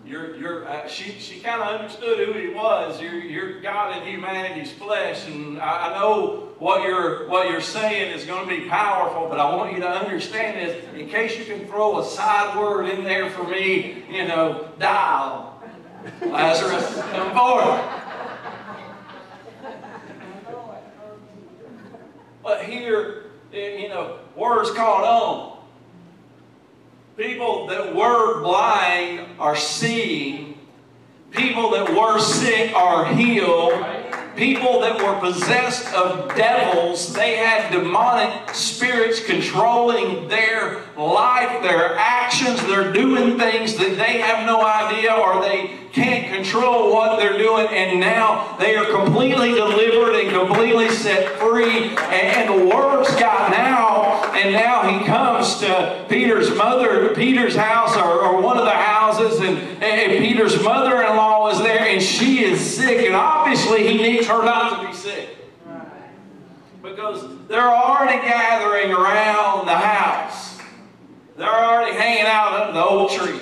[0.05, 3.01] you're, you're, uh, she, she kind of understood who he was.
[3.01, 8.13] You're, you're God in humanity's flesh, and I, I know what you're, what you're saying
[8.13, 9.27] is going to be powerful.
[9.29, 12.89] But I want you to understand this, in case you can throw a side word
[12.89, 14.03] in there for me.
[14.09, 15.61] You know, dial,
[16.21, 17.95] Lazarus, come forward.
[22.41, 23.18] But here,
[23.51, 25.59] you know, words caught on.
[27.17, 30.57] People that were blind are seeing.
[31.31, 33.73] People that were sick are healed.
[34.39, 42.65] People that were possessed of devils, they had demonic spirits controlling their life, their actions.
[42.65, 47.67] They're doing things that they have no idea or they can't control what they're doing.
[47.67, 51.89] And now they are completely delivered and completely set free.
[51.89, 53.98] And, and the word's got out.
[54.39, 59.41] And now he comes to Peter's mother, Peter's house, or, or one of the houses,
[59.41, 63.05] and, and Peter's mother in law is there, and she is sick.
[63.05, 65.35] And obviously, he needs her not to be sick.
[66.81, 70.57] Because they're already gathering around the house,
[71.35, 73.41] they're already hanging out under the old tree,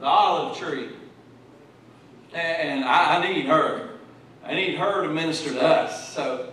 [0.00, 0.88] the olive tree.
[2.32, 3.90] And I, I need her.
[4.44, 6.12] I need her to minister to us.
[6.12, 6.52] So,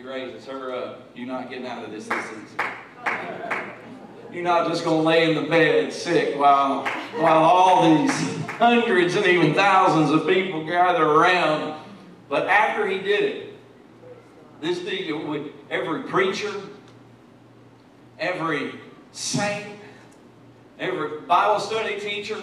[0.00, 1.10] he raises her up.
[1.14, 2.64] You're not getting out of this this easy.
[4.32, 6.86] You're not just going to lay in the bed sick while,
[7.16, 11.82] while all these hundreds and even thousands of people gather around.
[12.28, 13.54] But after he did it,
[14.60, 16.52] this thing would every preacher,
[18.18, 18.74] every
[19.12, 19.66] saint,
[20.78, 22.40] every Bible study teacher,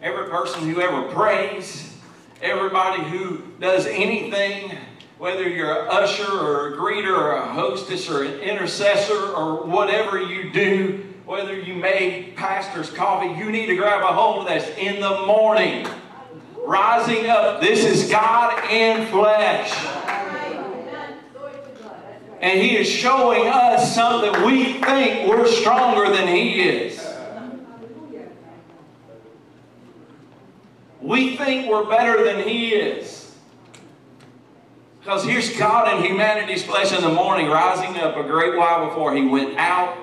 [0.00, 1.94] every person who ever prays,
[2.40, 4.78] everybody who does anything
[5.22, 10.20] whether you're an usher or a greeter or a hostess or an intercessor or whatever
[10.20, 14.76] you do, whether you make pastor's coffee, you need to grab a hold of this
[14.76, 15.86] in the morning.
[16.66, 17.60] Rising up.
[17.60, 19.72] This is God in flesh.
[22.40, 27.00] And He is showing us something we think we're stronger than He is.
[31.00, 33.21] We think we're better than He is.
[35.02, 39.12] Because here's God in humanity's flesh in the morning, rising up a great while before
[39.12, 39.98] he went out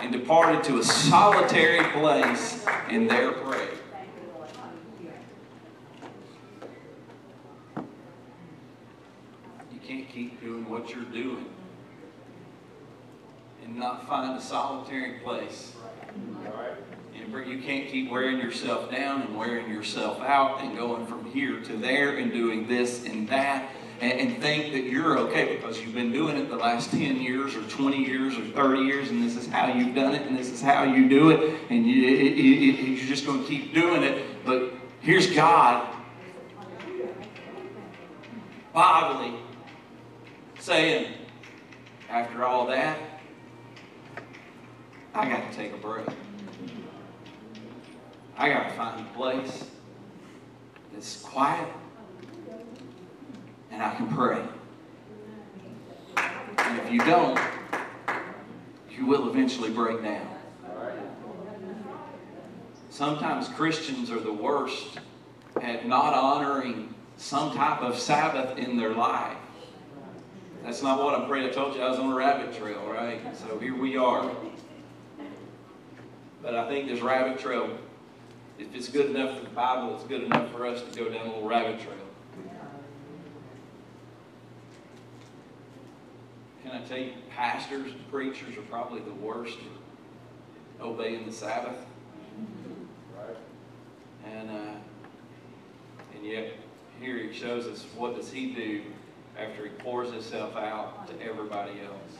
[0.00, 3.68] and departed to a solitary place and there prayed.
[9.70, 11.44] You can't keep doing what you're doing
[13.62, 15.74] and not find a solitary place.
[17.14, 21.76] You can't keep wearing yourself down and wearing yourself out and going from here to
[21.76, 23.68] there and doing this and that
[24.00, 27.54] and, and think that you're okay because you've been doing it the last 10 years
[27.54, 30.50] or 20 years or 30 years and this is how you've done it and this
[30.50, 33.74] is how you do it and you, it, it, it, you're just going to keep
[33.74, 34.44] doing it.
[34.44, 35.88] But here's God
[38.72, 39.34] bodily
[40.58, 41.12] saying,
[42.08, 42.98] after all that,
[45.14, 46.06] I got to take a break.
[48.36, 49.66] I got to find a place
[50.92, 51.68] that's quiet
[53.72, 54.42] and I can pray.
[56.58, 57.40] And if you don't,
[58.90, 60.28] you will eventually break down.
[62.90, 64.98] Sometimes Christians are the worst
[65.62, 69.36] at not honoring some type of Sabbath in their life.
[70.62, 71.48] That's not what I'm praying.
[71.48, 73.20] I told you I was on a rabbit trail, right?
[73.36, 74.30] So here we are.
[76.42, 77.70] But I think this rabbit trail,
[78.58, 81.26] if it's good enough for the Bible, it's good enough for us to go down
[81.26, 82.01] a little rabbit trail.
[86.72, 91.76] I tell you, pastors and preachers are probably the worst at obeying the Sabbath.
[93.16, 93.36] Right.
[94.32, 94.74] And uh,
[96.14, 96.52] And yet,
[97.00, 98.82] here he shows us what does he do
[99.38, 102.18] after he pours himself out to everybody else.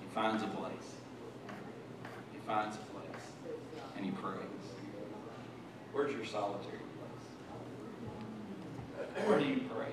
[0.00, 0.72] He finds a place.
[2.32, 3.22] He finds a place.
[3.96, 4.38] And he prays.
[5.92, 7.26] Where's your solitary place?
[9.26, 9.92] Where do you pray?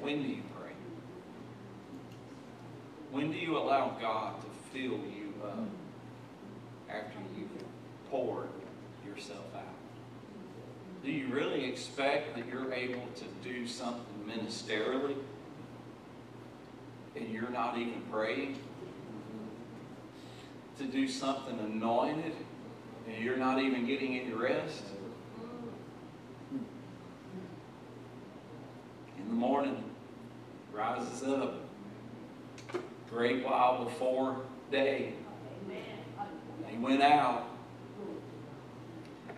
[0.00, 0.53] When do you pray?
[3.14, 5.68] When do you allow God to fill you up
[6.90, 7.48] after you've
[8.10, 8.48] poured
[9.06, 9.62] yourself out?
[11.04, 15.14] Do you really expect that you're able to do something ministerially
[17.14, 18.58] and you're not even praying?
[20.78, 22.34] To do something anointed
[23.06, 24.82] and you're not even getting any rest?
[29.18, 29.84] In the morning,
[30.72, 31.63] rises up,
[33.14, 34.40] great while before
[34.72, 35.12] day.
[36.68, 37.44] He went out,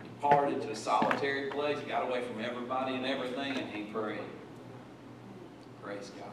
[0.02, 4.18] departed to a solitary place, he got away from everybody and everything, and he prayed.
[5.82, 6.32] Praise God.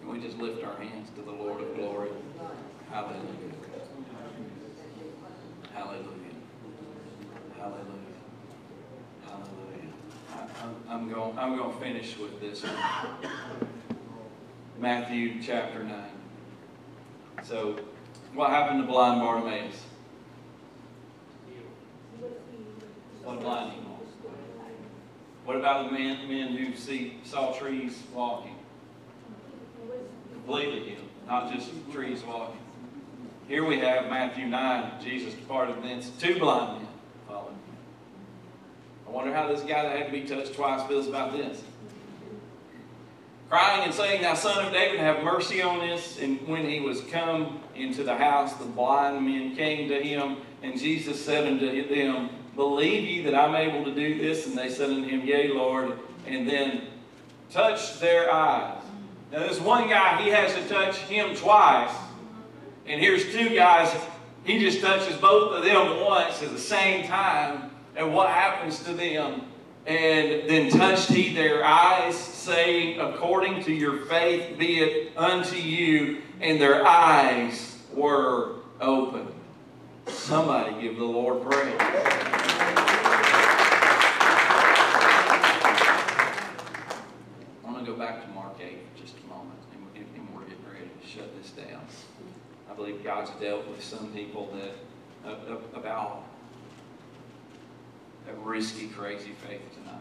[0.00, 2.10] Can we just lift our hands to the Lord of glory?
[2.90, 3.22] Hallelujah.
[5.72, 6.06] Hallelujah.
[7.58, 7.96] Hallelujah.
[9.24, 9.92] Hallelujah.
[10.34, 13.30] I- I'm, I'm going, I'm going to finish with this one.
[14.78, 16.21] Matthew chapter 9.
[17.42, 17.78] So,
[18.34, 19.82] what happened to blind Bartimaeus?
[23.24, 23.82] What blind him?
[25.44, 28.54] What about the men, men who see, saw trees walking?
[30.32, 32.60] Completely healed, not just trees walking.
[33.48, 35.02] Here we have Matthew 9.
[35.02, 36.10] Jesus departed thence.
[36.18, 36.88] Two blind men
[37.26, 37.56] followed him.
[39.08, 41.62] I wonder how this guy that had to be touched twice feels about this.
[43.52, 46.18] Crying and saying, Thou son of David, have mercy on us.
[46.18, 50.80] And when he was come into the house, the blind men came to him, and
[50.80, 54.46] Jesus said unto them, Believe ye that I'm able to do this?
[54.46, 55.98] And they said unto him, Yea, Lord.
[56.26, 56.84] And then
[57.50, 58.82] touched their eyes.
[59.30, 61.94] Now, this one guy, he has to touch him twice.
[62.86, 63.94] And here's two guys,
[64.44, 67.70] he just touches both of them once at the same time.
[67.96, 69.42] And what happens to them?
[69.84, 76.22] And then touched he their eyes, saying, According to your faith be it unto you.
[76.40, 79.32] And their eyes were opened.
[80.06, 81.74] Somebody give the Lord praise.
[87.64, 89.82] I'm going to go back to Mark 8 for just a moment, and,
[90.34, 91.80] we're getting ready to shut this down.
[92.70, 94.74] I believe God's dealt with some people that
[95.74, 96.24] about
[98.28, 99.98] a risky, crazy faith tonight.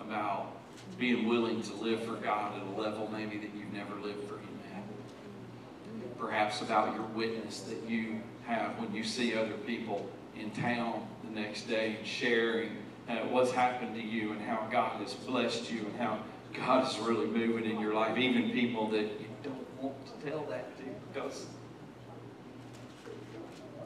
[0.00, 0.52] About
[0.98, 4.34] being willing to live for God at a level maybe that you've never lived for
[4.34, 6.18] Him at.
[6.18, 10.08] Perhaps about your witness that you have when you see other people
[10.38, 12.76] in town the next day and sharing
[13.08, 16.18] uh, what's happened to you and how God has blessed you and how
[16.52, 18.16] God is really moving in your life.
[18.16, 21.46] Even people that you don't want to tell that to because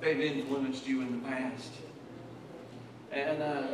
[0.01, 1.73] they've influenced you in the past.
[3.13, 3.67] And, uh,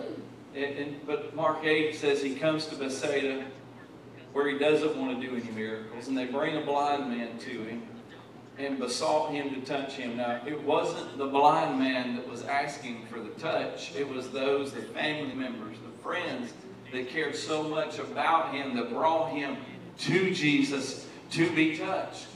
[0.55, 3.45] and, and but Mark 8 says he comes to Bethsaida
[4.33, 7.51] where he doesn't want to do any miracles, and they bring a blind man to
[7.51, 7.83] him
[8.59, 10.17] and besought him to touch him.
[10.17, 13.95] Now, it wasn't the blind man that was asking for the touch.
[13.97, 16.53] It was those, the family members, the friends
[16.93, 19.57] that cared so much about him that brought him
[19.99, 22.27] to Jesus to be touched.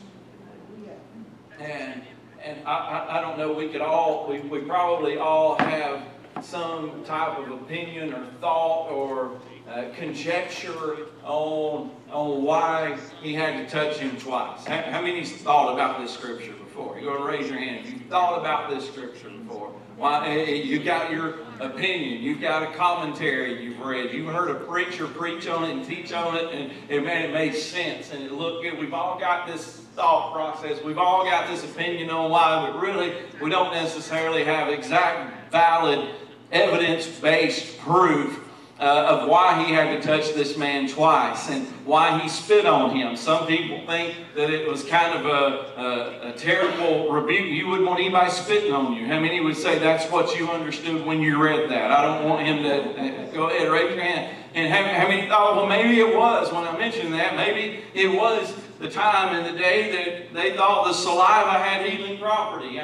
[1.60, 2.02] And
[2.42, 6.02] and I, I, I don't know, we could all, we, we probably all have
[6.42, 13.70] some type of opinion or thought or uh, conjecture on, on why he had to
[13.70, 14.64] touch him twice.
[14.66, 16.98] How, how thought about this scripture before?
[16.98, 19.72] You're going to raise your hand if you've thought about this scripture before.
[19.96, 22.22] Why, eh, you got your opinion.
[22.22, 24.12] You've got a commentary you've read.
[24.12, 27.32] You've heard a preacher preach on it and teach on it, and it, man, it
[27.32, 28.78] made sense and it looked good.
[28.78, 30.82] We've all got this thought process.
[30.84, 33.12] We've all got this opinion on why, but really,
[33.42, 36.14] we don't necessarily have exact, valid,
[36.50, 38.44] evidence-based proof
[38.80, 42.94] uh, of why he had to touch this man twice and why he spit on
[42.94, 43.16] him.
[43.16, 47.46] Some people think that it was kind of a, a, a, terrible rebuke.
[47.46, 49.06] You wouldn't want anybody spitting on you.
[49.06, 51.90] How many would say that's what you understood when you read that?
[51.90, 54.36] I don't want him to uh, go ahead, raise your hand.
[54.54, 57.34] And how, how many thought, well, maybe it was when I mentioned that.
[57.34, 62.20] Maybe it was the time and the day that they thought the saliva had healing
[62.20, 62.78] property.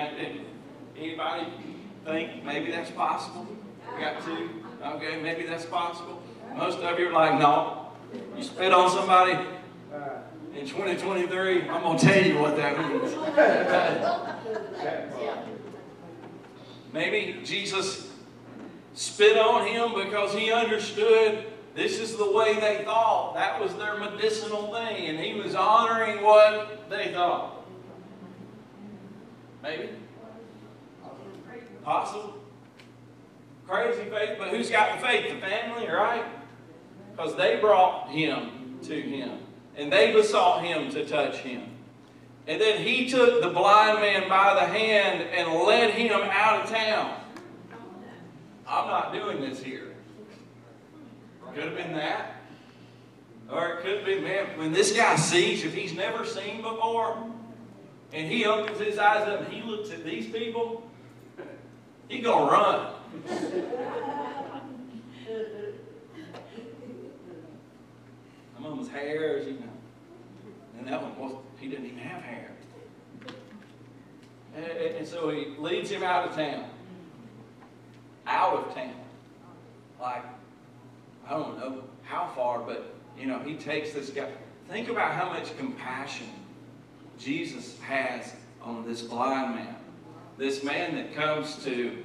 [0.97, 1.47] Anybody
[2.05, 3.47] think maybe that's possible?
[4.01, 4.65] Got two.
[4.83, 6.23] Okay, maybe that's possible.
[6.57, 7.93] Most of you are like, no.
[8.37, 9.33] You spit on somebody
[10.55, 13.13] in 2023, I'm going to tell you what that means.
[16.93, 18.13] maybe Jesus
[18.95, 23.35] spit on him because he understood this is the way they thought.
[23.35, 27.67] That was their medicinal thing, and he was honoring what they thought.
[29.63, 29.89] Maybe?
[31.83, 32.44] Possible?
[33.67, 35.33] Crazy faith, but who's got the faith?
[35.33, 36.25] The family, right?
[37.13, 39.39] Because they brought him to him,
[39.77, 41.71] and they besought him to touch him.
[42.47, 46.71] And then he took the blind man by the hand and led him out of
[46.71, 47.21] town.
[48.67, 49.95] I'm not doing this here.
[51.55, 52.35] Could have been that.
[53.51, 57.17] Or it could be, man, when this guy sees, if he's never seen before,
[58.13, 60.83] and he opens his eyes up and he looks at these people,
[62.09, 62.93] he gonna run.
[68.55, 69.69] Some of them's hairs, you know.
[70.79, 72.51] And that one was, he didn't even have hair.
[74.57, 76.69] And, and so he leads him out of town.
[78.27, 78.95] Out of town.
[80.01, 80.25] Like,
[81.27, 84.29] I don't know how far, but, you know, he takes this guy.
[84.69, 86.29] Think about how much compassion
[87.19, 89.77] Jesus has on this blind man.
[90.37, 92.05] This man that comes to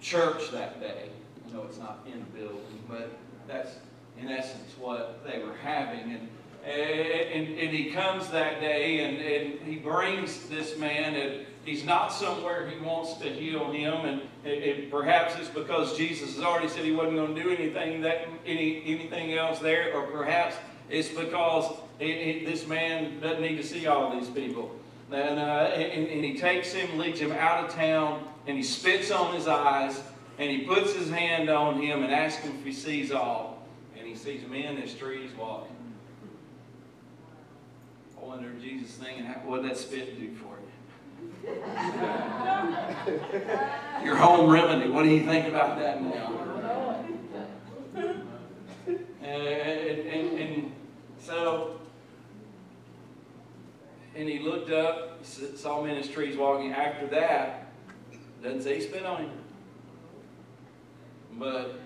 [0.00, 1.08] church that day.
[1.46, 3.10] I know it's not in the building, but
[3.46, 3.76] that's
[4.20, 6.12] in essence what they were having.
[6.12, 6.28] And,
[6.64, 11.84] eh, and, and he comes that day and, and he brings this man and he's
[11.84, 14.04] not somewhere he wants to heal him.
[14.04, 18.00] And, and perhaps it's because Jesus has already said he wasn't going to do anything,
[18.02, 19.94] that, any, anything else there.
[19.94, 20.56] Or perhaps
[20.88, 24.74] it's because it, it, this man doesn't need to see all these people.
[25.12, 29.10] And, uh, and, and he takes him, leads him out of town, and he spits
[29.10, 30.00] on his eyes,
[30.38, 33.66] and he puts his hand on him and asks him if he sees all.
[33.98, 35.74] And he sees men as trees walking.
[38.20, 40.50] I wonder if Jesus thinking, what did that spit do for you?
[44.04, 44.90] Your home remedy.
[44.90, 47.04] What do you think about that now?
[49.22, 50.72] And, and, and
[51.20, 51.79] so,
[54.20, 56.72] and he looked up, saw men as trees walking.
[56.72, 57.72] After that,
[58.42, 59.30] doesn't say he spit on him.
[61.38, 61.80] But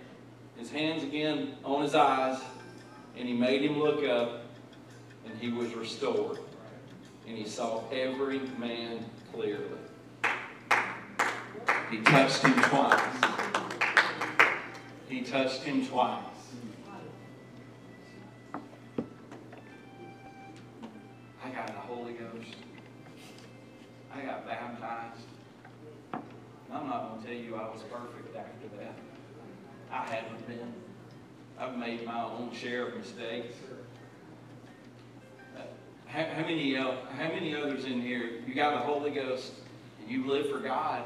[0.57, 2.41] his hands again on his eyes,
[3.17, 4.43] and he made him look up,
[5.25, 6.39] and he was restored.
[7.29, 9.65] And he saw every man clearly.
[11.89, 13.01] He touched him twice.
[15.09, 16.34] He touched him twice.
[21.95, 22.57] Holy Ghost.
[24.13, 25.27] I got baptized.
[26.13, 28.95] I'm not going to tell you I was perfect after that.
[29.93, 30.73] I haven't been.
[31.57, 33.55] I've made my own share of mistakes.
[36.07, 39.53] How, how many, uh, how many others in here, you got the Holy Ghost
[40.01, 41.05] and you live for God?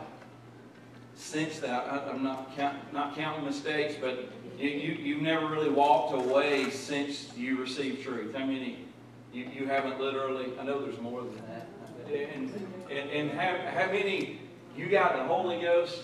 [1.16, 5.70] Since that, I, am not, count, not counting mistakes, but you, you, you've never really
[5.70, 8.34] walked away since you received truth.
[8.34, 8.87] How many?
[9.32, 11.68] You, you haven't literally, I know there's more than that.
[12.08, 12.52] And,
[12.90, 14.40] and, and how, how many,
[14.76, 16.02] you got the Holy Ghost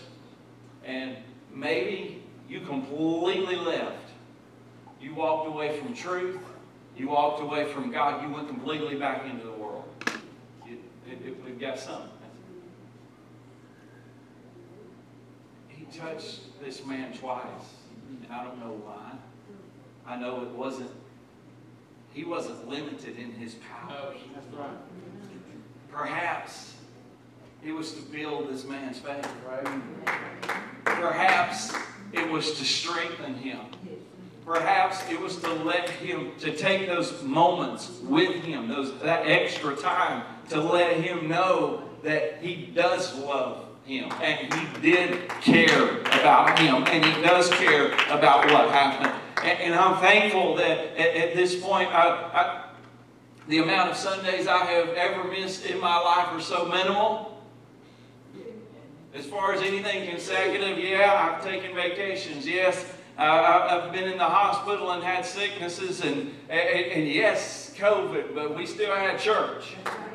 [0.84, 1.16] and
[1.52, 4.10] maybe you completely left.
[5.00, 6.38] You walked away from truth.
[6.96, 8.22] You walked away from God.
[8.22, 9.84] You went completely back into the world.
[10.66, 10.78] It,
[11.10, 12.02] it, it, we've got some.
[15.68, 17.44] He touched this man twice.
[18.30, 19.12] I don't know why.
[20.06, 20.90] I know it wasn't,
[22.14, 23.90] he wasn't limited in his power.
[23.90, 24.70] Oh, That's right.
[25.90, 26.74] Perhaps
[27.64, 29.28] it was to build this man's faith.
[30.84, 31.74] Perhaps
[32.12, 33.60] it was to strengthen him.
[34.44, 39.74] Perhaps it was to let him, to take those moments with him, those, that extra
[39.74, 46.58] time, to let him know that he does love him and he did care about
[46.58, 49.23] him and he does care about what happened.
[49.42, 52.64] And, I'm thankful that at, this point, I, I,
[53.48, 57.42] the amount of Sundays I have ever missed in my life are so minimal.
[59.14, 62.46] As far as anything consecutive, yeah, I've taken vacations.
[62.46, 62.84] Yes,
[63.18, 68.56] uh, I've been in the hospital and had sicknesses, and, and, and, yes, COVID, but
[68.56, 69.74] we still had church.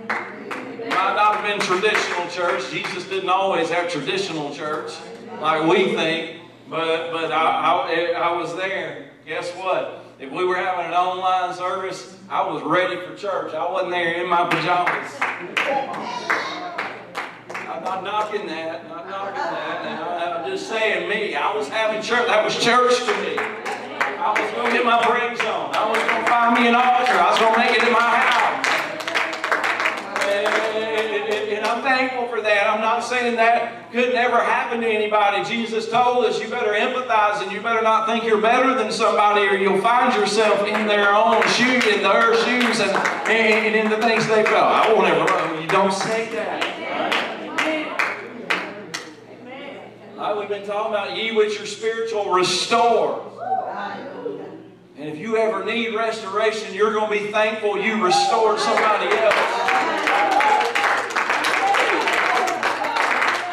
[0.10, 2.70] It Might not have been traditional church.
[2.72, 4.92] Jesus didn't always have traditional church
[5.40, 9.09] like we think, but, but I, I, I was there.
[9.30, 10.04] Guess what?
[10.18, 13.54] If we were having an online service, I was ready for church.
[13.54, 15.12] I wasn't there in my pajamas.
[17.54, 20.40] I'm not knocking that, not knocking that.
[20.40, 21.36] I'm just saying me.
[21.36, 22.26] I was having church.
[22.26, 23.38] That was church to me.
[23.38, 25.76] I was going to get my brakes on.
[25.76, 27.14] I was going to find me an altar.
[27.14, 28.66] I was going to make it in my house.
[30.26, 30.69] And,
[31.00, 32.68] And I'm thankful for that.
[32.68, 35.44] I'm not saying that could never happen to anybody.
[35.44, 39.48] Jesus told us you better empathize and you better not think you're better than somebody
[39.48, 42.92] or you'll find yourself in their own shoes, in their shoes and,
[43.30, 44.64] and in the things they felt.
[44.64, 46.80] I won't ever, you don't say that.
[50.20, 53.26] I, we've been talking about ye which are spiritual restore.
[55.00, 59.34] And if you ever need restoration, you're going to be thankful you restored somebody else.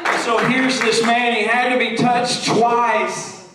[0.08, 3.48] And so here's this man, he had to be touched twice.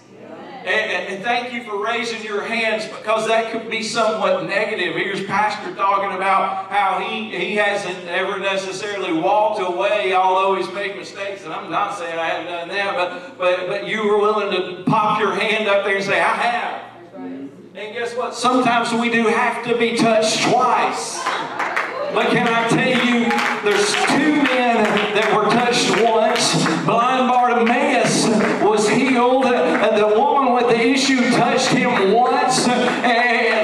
[0.63, 4.95] And, and, thank you for raising your hands because that could be somewhat negative.
[4.95, 10.95] Here's Pastor talking about how he, he hasn't ever necessarily walked away, although he's made
[10.95, 11.43] mistakes.
[11.43, 14.83] And I'm not saying I haven't done that, but, but, but you were willing to
[14.83, 16.80] pop your hand up there and say, I have.
[17.73, 18.35] And guess what?
[18.35, 21.23] Sometimes we do have to be touched twice.
[22.13, 23.29] But can I tell you,
[23.63, 24.83] there's two men
[25.15, 26.65] that were touched once.
[26.83, 28.27] Blind Bartimaeus
[28.61, 32.67] was healed, and the woman with the issue touched him once.
[32.67, 33.60] And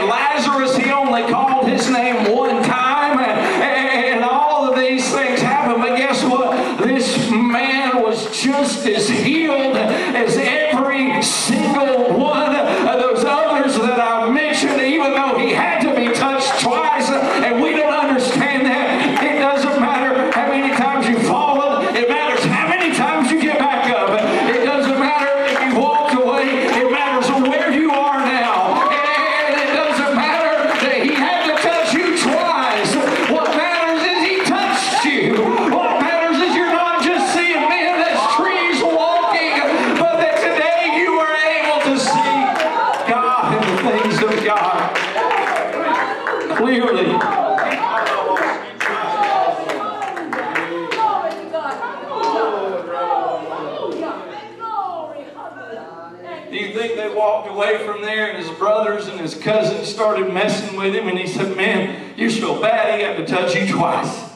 [62.61, 64.35] bad he had to touch you twice?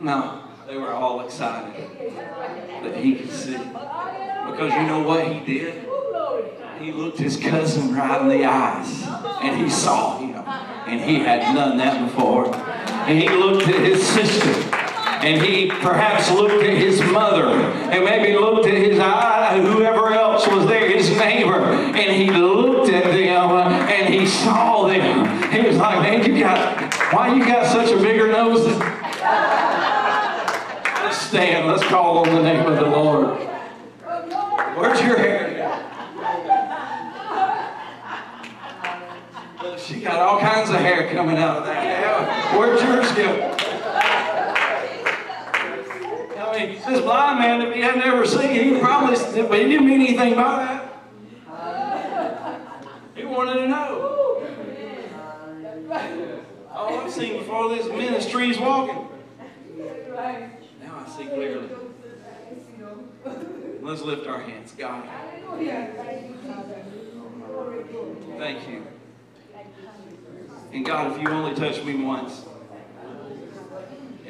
[0.00, 1.74] No, they were all excited
[2.82, 3.56] that he could see.
[3.56, 5.86] Because you know what he did?
[6.80, 9.06] He looked his cousin right in the eyes
[9.42, 10.34] and he saw him.
[10.86, 12.54] And he hadn't done that before.
[12.54, 14.89] And he looked at his sister.
[15.22, 17.46] And he perhaps looked at his mother.
[17.46, 21.60] And maybe looked at his eye, whoever else was there, his neighbor.
[21.62, 25.52] And he looked at them and he saw them.
[25.52, 28.66] He was like, man, you got, why you got such a bigger nose
[31.10, 31.66] Let's stand.
[31.66, 33.36] Let's call on the name of the Lord.
[34.76, 35.50] Where's your hair?
[39.76, 42.56] She got all kinds of hair coming out of that.
[42.56, 43.49] Where'd yours go?
[46.66, 50.02] Mean, this blind man, if he had never seen, he probably, but he didn't mean
[50.02, 50.86] anything by that.
[53.14, 54.06] He wanted to know.
[56.72, 59.08] Oh, I've seen before this ministry's walking.
[60.82, 61.68] Now I see clearly.
[63.80, 64.72] Let's lift our hands.
[64.76, 65.08] God,
[68.38, 68.86] thank you.
[70.72, 72.44] And God, if you only touch me once,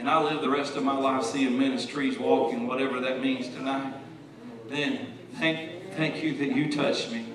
[0.00, 3.92] and I live the rest of my life seeing ministries walking, whatever that means tonight,
[4.70, 7.26] then thank, thank you that you touched me.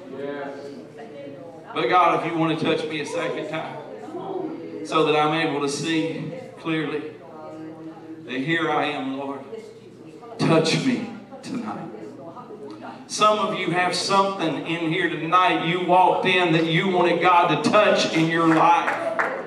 [1.75, 3.77] But God, if you want to touch me a second time,
[4.83, 7.03] so that I'm able to see clearly
[8.23, 9.41] that here I am, Lord,
[10.39, 11.07] touch me
[11.43, 11.87] tonight.
[13.05, 15.67] Some of you have something in here tonight.
[15.67, 19.44] You walked in that you wanted God to touch in your life.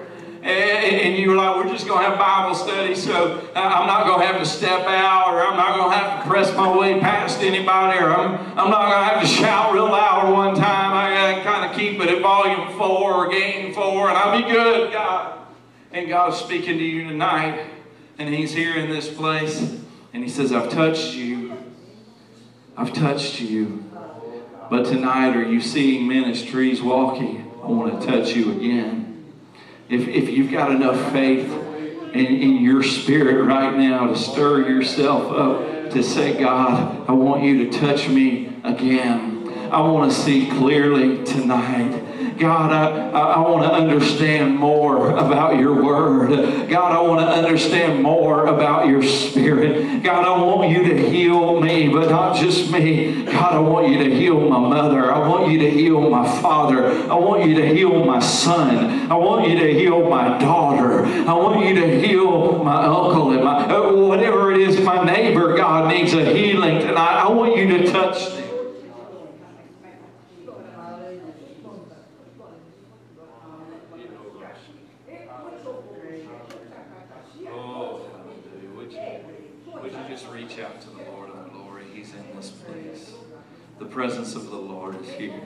[0.49, 4.07] And you were like, we're just going to have Bible study, so uh, I'm not
[4.07, 6.75] going to have to step out, or I'm not going to have to press my
[6.75, 10.55] way past anybody, or I'm, I'm not going to have to shout real loud one
[10.55, 10.95] time.
[10.95, 14.43] I got to kind of keep it at volume four or gain four, and I'll
[14.43, 15.39] be good, God.
[15.93, 17.69] And God's speaking to you tonight,
[18.19, 19.79] and He's here in this place,
[20.15, 21.59] and He says, I've touched you.
[22.75, 23.85] I've touched you.
[24.71, 27.53] But tonight, are you seeing ministries walking?
[27.63, 29.08] I want to touch you again.
[29.89, 31.51] If, if you've got enough faith
[32.13, 37.43] in, in your spirit right now to stir yourself up to say, God, I want
[37.43, 39.49] you to touch me again.
[39.73, 42.05] I want to see clearly tonight.
[42.39, 46.69] God, I, I, want to understand more about your word.
[46.69, 50.03] God, I want to understand more about your spirit.
[50.03, 53.25] God, I want you to heal me, but not just me.
[53.25, 55.13] God, I want you to heal my mother.
[55.13, 56.87] I want you to heal my father.
[57.11, 59.11] I want you to heal my son.
[59.11, 61.05] I want you to heal my daughter.
[61.05, 65.57] I want you to heal my uncle and my uh, whatever it is, my neighbor,
[65.57, 67.23] God needs a healing tonight.
[67.23, 68.39] I want you to touch them.
[77.51, 78.71] Oh, hallelujah.
[78.77, 81.85] Would you, would you just reach out to the Lord of glory?
[81.95, 83.13] He's in this place.
[83.79, 85.41] The presence of the Lord is here.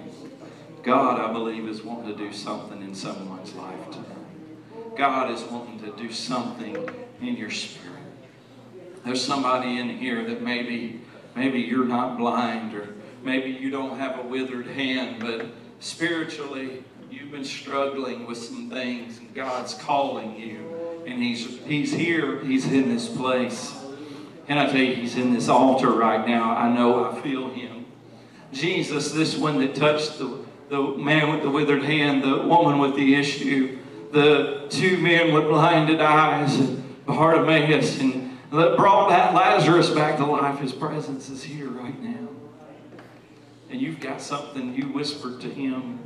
[0.82, 4.94] God, I believe, is wanting to do something in someone's life tonight.
[4.94, 6.76] God is wanting to do something
[7.22, 8.02] in your spirit.
[9.06, 11.00] There's somebody in here that maybe,
[11.34, 15.46] maybe you're not blind or maybe you don't have a withered hand, but
[15.80, 21.02] spiritually you've been struggling with some things and God's calling you.
[21.06, 23.74] And He's He's here, He's in this place.
[24.46, 26.54] And I tell you, He's in this altar right now.
[26.54, 27.81] I know I feel Him.
[28.52, 32.94] Jesus, this one that touched the, the man with the withered hand, the woman with
[32.94, 33.78] the issue,
[34.12, 40.26] the two men with blinded eyes, and Bartimaeus, and that brought that Lazarus back to
[40.26, 40.58] life.
[40.58, 42.28] His presence is here right now.
[43.70, 45.98] And you've got something you whispered to him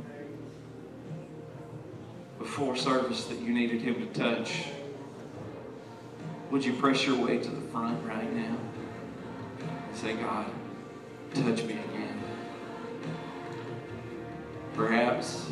[2.39, 4.67] before service that you needed him to touch.
[6.49, 8.57] Would you press your way to the front right now?
[9.93, 10.45] Say, God,
[11.33, 11.77] touch me.
[14.77, 15.49] Perhaps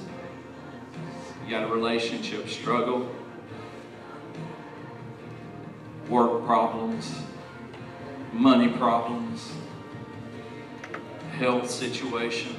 [1.44, 3.10] you got a relationship struggle,
[6.08, 7.12] work problems,
[8.32, 9.52] money problems,
[11.32, 12.56] health situation.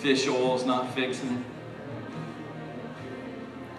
[0.00, 1.44] Fish oil's not fixing it.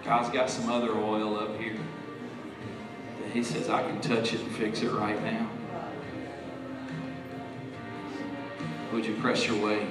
[0.06, 1.76] God's got some other oil up here
[3.22, 5.50] that He says I can touch it and fix it right now.
[8.94, 9.88] Would you press your way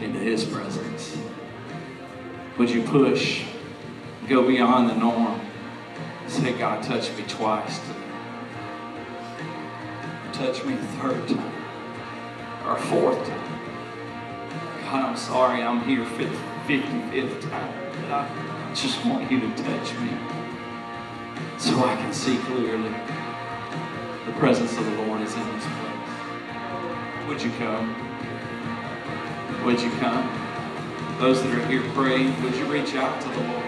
[0.00, 1.18] into His presence?
[2.56, 3.44] Would you push,
[4.28, 5.40] go beyond the norm?
[6.28, 7.98] Say, God, touch me twice today.
[10.32, 11.52] Touch me a third time
[12.64, 13.60] or fourth time.
[14.82, 20.10] God, I'm sorry I'm here 55th time, but I just want you to touch me
[21.58, 22.94] so I can see clearly.
[24.26, 25.83] The presence of the Lord is in this place.
[27.28, 27.94] Would you come?
[29.64, 30.28] Would you come?
[31.18, 33.64] Those that are here praying, would you reach out to the Lord?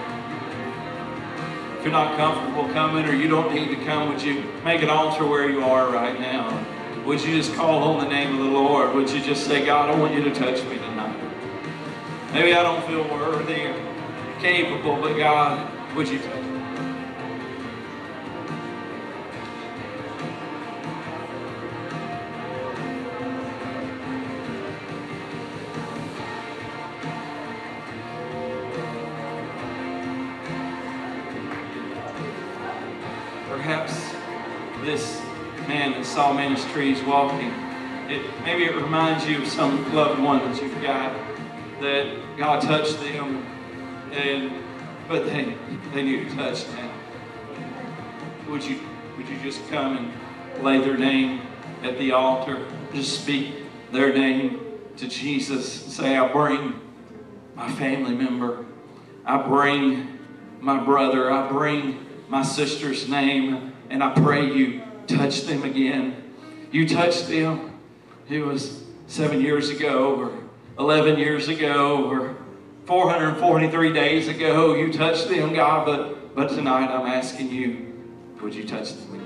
[1.79, 4.91] If you're not comfortable coming or you don't need to come, would you make an
[4.91, 6.67] altar where you are right now?
[7.07, 8.95] Would you just call on the name of the Lord?
[8.95, 11.17] Would you just say, God, I want you to touch me tonight?
[12.35, 13.81] Maybe I don't feel worthy or
[14.41, 16.46] capable, but God, would you touch me?
[33.67, 34.13] Perhaps
[34.85, 35.21] this
[35.67, 37.51] man that saw ministries walking,
[38.09, 41.13] it maybe it reminds you of some loved one that you've got
[41.81, 43.45] that God touched them,
[44.13, 44.53] and
[45.09, 45.57] but they
[45.93, 46.93] they need a touch now.
[48.49, 48.79] Would you
[49.17, 51.41] would you just come and lay their name
[51.83, 52.65] at the altar?
[52.95, 54.61] Just speak their name
[54.97, 55.69] to Jesus.
[55.69, 56.73] Say, I bring
[57.57, 58.65] my family member.
[59.25, 60.21] I bring
[60.61, 61.33] my brother.
[61.33, 66.33] I bring my sister's name, and I pray you touch them again.
[66.73, 67.79] You touched them.
[68.29, 70.33] It was seven years ago, or
[70.79, 72.37] 11 years ago, or
[72.87, 74.75] 443 days ago.
[74.75, 77.95] You touched them, God, but, but tonight I'm asking you,
[78.41, 79.26] would you touch them again?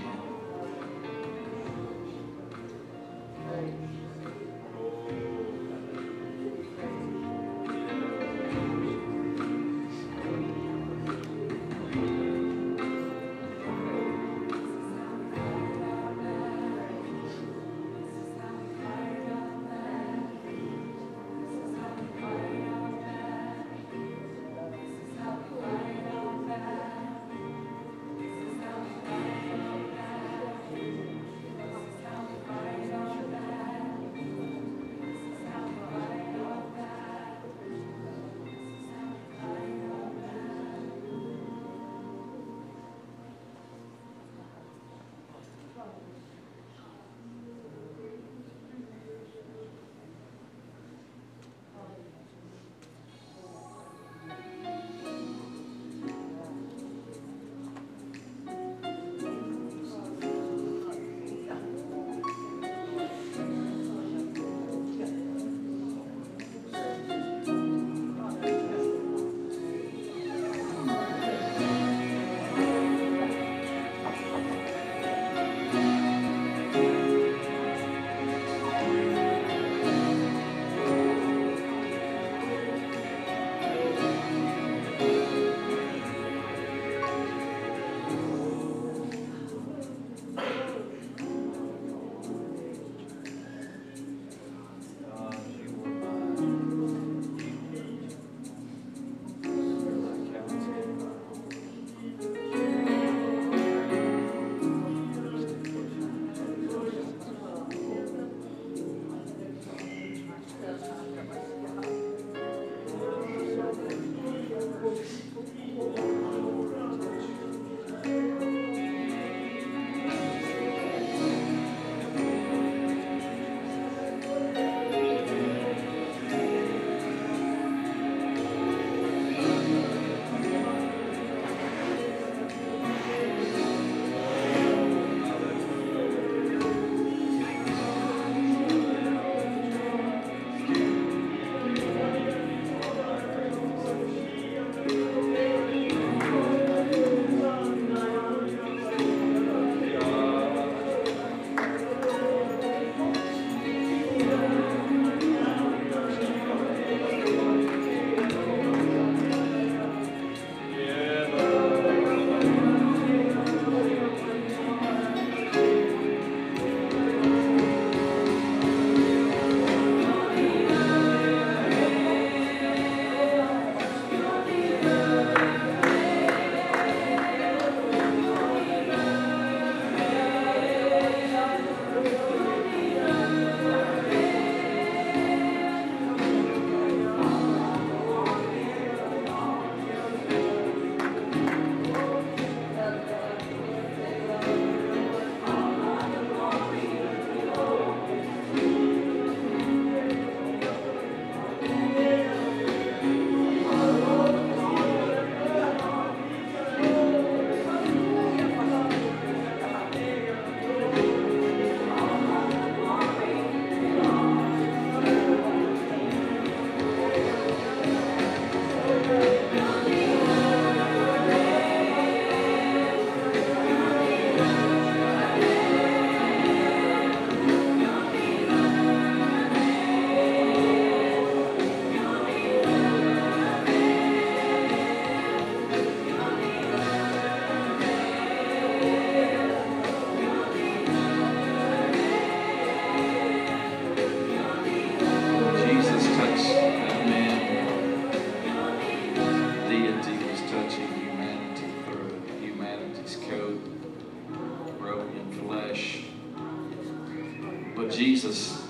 [258.01, 258.65] Jesus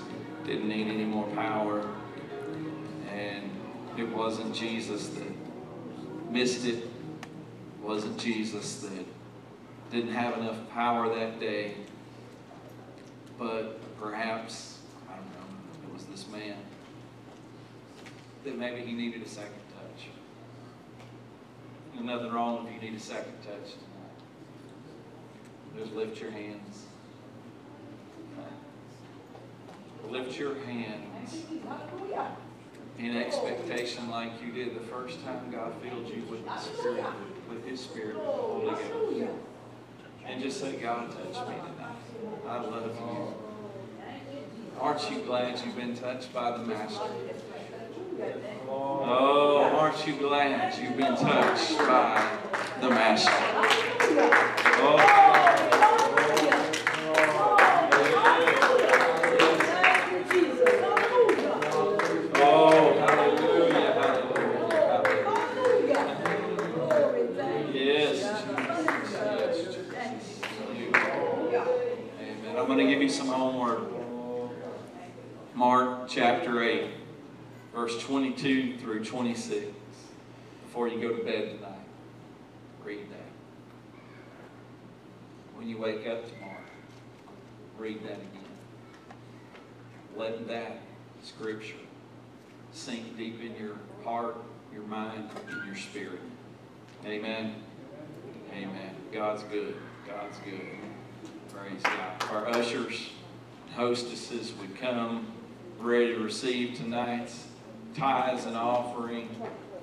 [0.45, 1.87] didn't need any more power.
[3.09, 3.49] And
[3.97, 5.31] it wasn't Jesus that
[6.29, 6.79] missed it.
[6.79, 6.89] It
[7.81, 9.05] wasn't Jesus that
[9.89, 11.75] didn't have enough power that day.
[13.39, 16.57] But perhaps, I don't know, it was this man
[18.43, 20.07] that maybe he needed a second touch.
[21.93, 24.17] There's nothing wrong if you need a second touch tonight.
[25.77, 26.87] Just lift your hands.
[30.11, 31.35] Lift your hands
[32.99, 37.05] in expectation like you did the first time God filled you with the Spirit,
[37.49, 39.31] with His Spirit, Holy Ghost.
[40.25, 41.95] And just say, God, touch me tonight.
[42.47, 43.33] I love you.
[44.79, 47.09] Aren't you glad you've been touched by the Master?
[48.67, 52.27] Oh, aren't you glad you've been touched by
[52.81, 53.31] the Master?
[54.83, 54.97] Oh,
[62.43, 66.11] oh, hallelujah, hallelujah, hallelujah.
[67.73, 70.41] Yes, Jesus, yes, Jesus.
[70.91, 71.65] Hallelujah.
[72.19, 72.55] Amen.
[72.57, 73.81] I'm going to give you some homework.
[75.61, 76.89] Mark chapter 8,
[77.71, 79.67] verse 22 through 26.
[80.65, 81.85] Before you go to bed tonight,
[82.83, 83.29] read that.
[85.53, 86.57] When you wake up tomorrow,
[87.77, 88.41] read that again.
[90.17, 90.79] Let that
[91.21, 91.75] scripture
[92.71, 94.37] sink deep in your heart,
[94.73, 96.21] your mind, and your spirit.
[97.05, 97.53] Amen.
[98.51, 98.95] Amen.
[99.13, 99.75] God's good.
[100.07, 100.59] God's good.
[101.53, 102.23] Praise God.
[102.31, 103.11] Our ushers,
[103.67, 105.27] and hostesses would come
[105.81, 107.47] ready to receive tonight's
[107.95, 109.29] tithes and offering.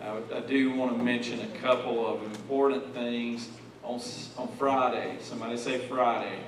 [0.01, 3.49] I, I do want to mention a couple of important things
[3.83, 4.01] on,
[4.37, 5.17] on Friday.
[5.21, 6.39] Somebody say Friday.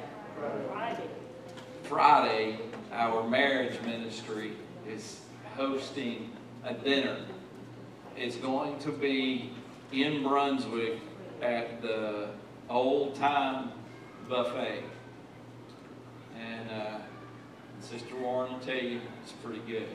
[1.82, 2.58] Friday,
[2.92, 4.52] our marriage ministry
[4.88, 5.20] is
[5.56, 6.30] hosting
[6.64, 7.18] a dinner.
[8.16, 9.50] It's going to be
[9.90, 11.00] in Brunswick
[11.42, 12.28] at the
[12.68, 13.72] Old Time
[14.28, 14.84] Buffet.
[16.38, 16.98] And uh,
[17.80, 19.88] Sister Warren will tell you it's pretty good.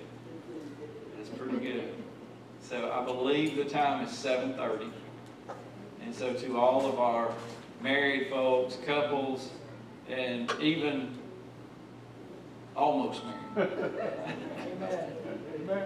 [1.20, 1.94] It's pretty good.
[2.62, 4.92] So I believe the time is 7:30.
[6.04, 7.32] And so to all of our
[7.82, 9.50] married folks, couples,
[10.10, 11.18] and even
[12.76, 13.22] almost
[13.56, 13.70] married.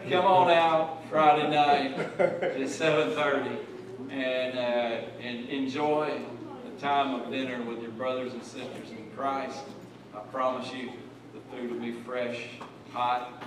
[0.09, 3.57] Come on out Friday night at 7:30
[4.09, 6.21] and uh, and enjoy
[6.65, 9.59] the time of dinner with your brothers and sisters in Christ.
[10.15, 10.91] I promise you,
[11.51, 12.45] food will be fresh,
[12.91, 13.43] hot,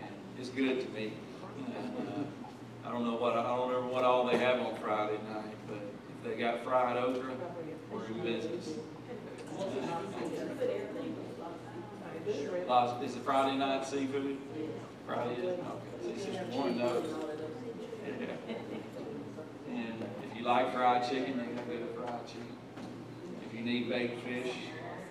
[0.00, 1.12] and it's good to me.
[1.76, 5.18] And, uh, I don't know what I don't know what all they have on Friday
[5.32, 7.32] night, but if they got fried okra,
[7.92, 8.70] we're in business.
[12.68, 14.36] Lots- Is it Friday night seafood?
[15.06, 15.44] Friday is?
[15.58, 16.14] Okay.
[16.14, 17.04] See, Sister Warren knows.
[18.06, 18.26] Yeah.
[19.68, 22.56] And if you like fried chicken, they got good fried chicken.
[23.46, 24.52] If you need baked fish,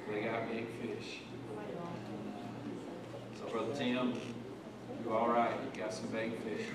[0.09, 1.19] they got baked fish.
[3.51, 4.13] Brother Tim,
[5.03, 5.51] you all right?
[5.73, 6.67] You got some baked fish.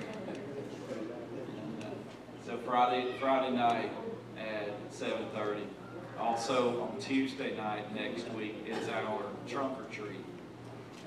[0.91, 1.87] And, uh,
[2.45, 3.93] So Friday, Friday night
[4.37, 5.63] at seven thirty.
[6.19, 10.25] Also, on Tuesday night next week is our trunk or treat.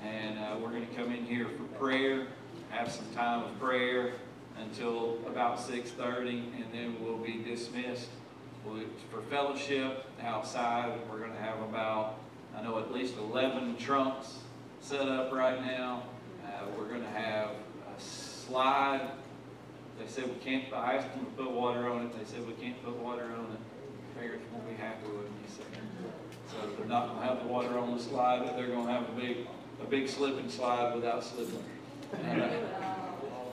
[0.02, 2.28] And uh, we're going to come in here for prayer,
[2.70, 4.12] have some time of prayer
[4.58, 8.08] until about 6:30, and then we'll be dismissed
[9.10, 10.92] for fellowship outside.
[11.10, 12.18] We're going to have about,
[12.56, 14.38] I know at least 11 trunks
[14.80, 16.04] set up right now.
[16.44, 19.10] Uh, We're going to have a slide.
[19.98, 22.18] They said we can't, I asked them to put water on it.
[22.18, 24.18] They said we can't put water on it.
[24.18, 25.62] Parents won't be happy with me, so.
[26.76, 29.46] They're not gonna have the water on the slide, but they're gonna have a big,
[29.82, 31.62] a big slip and slide without slipping.
[32.24, 32.48] And, uh,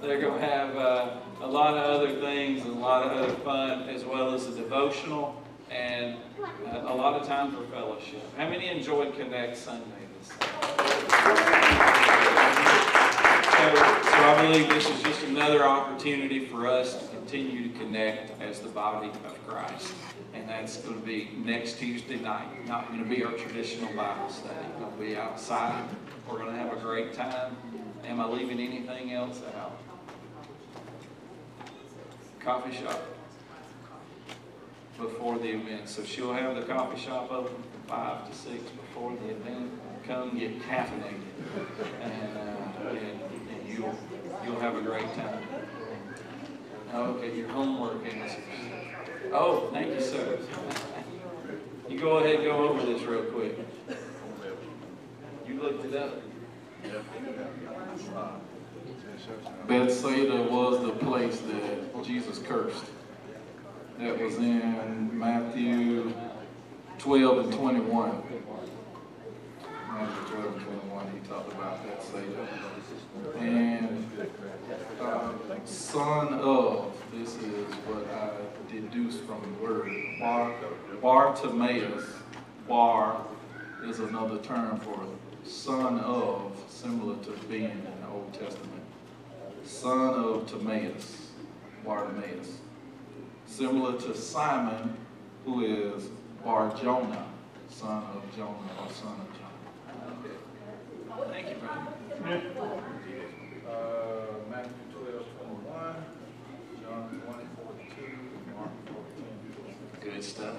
[0.02, 1.10] They're gonna have, uh,
[1.42, 4.52] a lot of other things and a lot of other fun, as well as a
[4.52, 8.22] devotional and uh, a lot of time for fellowship.
[8.38, 9.95] How many enjoyed Connect Sunday?
[10.26, 10.34] So,
[13.76, 18.60] so I believe this is just another opportunity for us to continue to connect as
[18.60, 19.94] the body of Christ.
[20.34, 22.68] And that's going to be next Tuesday night.
[22.68, 24.56] Not going to be our traditional Bible study.
[24.80, 25.88] Going to be outside.
[26.30, 27.56] We're going to have a great time.
[28.06, 29.80] Am I leaving anything else out?
[32.40, 33.02] Coffee shop
[34.98, 35.90] before the event.
[35.90, 39.72] So she'll have the coffee shop open from five to six before the event
[40.08, 41.20] come get caffeinated,
[42.02, 43.98] and, uh, and, and you'll
[44.46, 45.44] you'll have a great time.
[46.94, 48.44] Okay, your homework answers.
[49.32, 50.38] Oh, thank you, sir.
[51.90, 53.58] You go ahead, go over this real quick.
[55.48, 56.22] You looked it up.
[59.68, 62.86] Bethsaida was the place that Jesus cursed.
[64.00, 66.14] That was in Matthew
[67.00, 68.24] 12 and 21.
[69.96, 72.36] Romans 12 and 21, he talked about that Satan.
[73.40, 74.06] And
[75.00, 75.32] uh,
[75.64, 78.32] son of, this is what I
[78.70, 79.90] deduce from the word,
[80.20, 80.54] Bar,
[81.02, 82.04] Bartimaeus,
[82.68, 83.26] Bar
[83.86, 85.00] is another term for
[85.46, 88.84] son of, similar to being in the Old Testament.
[89.64, 91.30] Son of Timaeus,
[91.86, 92.60] Bartimaeus.
[93.46, 94.98] Similar to Simon,
[95.46, 96.10] who is
[96.44, 97.28] Bar Jonah.
[97.70, 98.52] son of Jonah
[98.82, 99.45] or son of Jonah.
[101.32, 101.88] Thank you, brother.
[103.68, 103.72] Uh,
[104.50, 105.96] Matthew twelve twenty-one,
[106.82, 108.16] John twenty forty-two,
[108.56, 109.34] Mark fourteen.
[110.02, 110.56] Good stuff.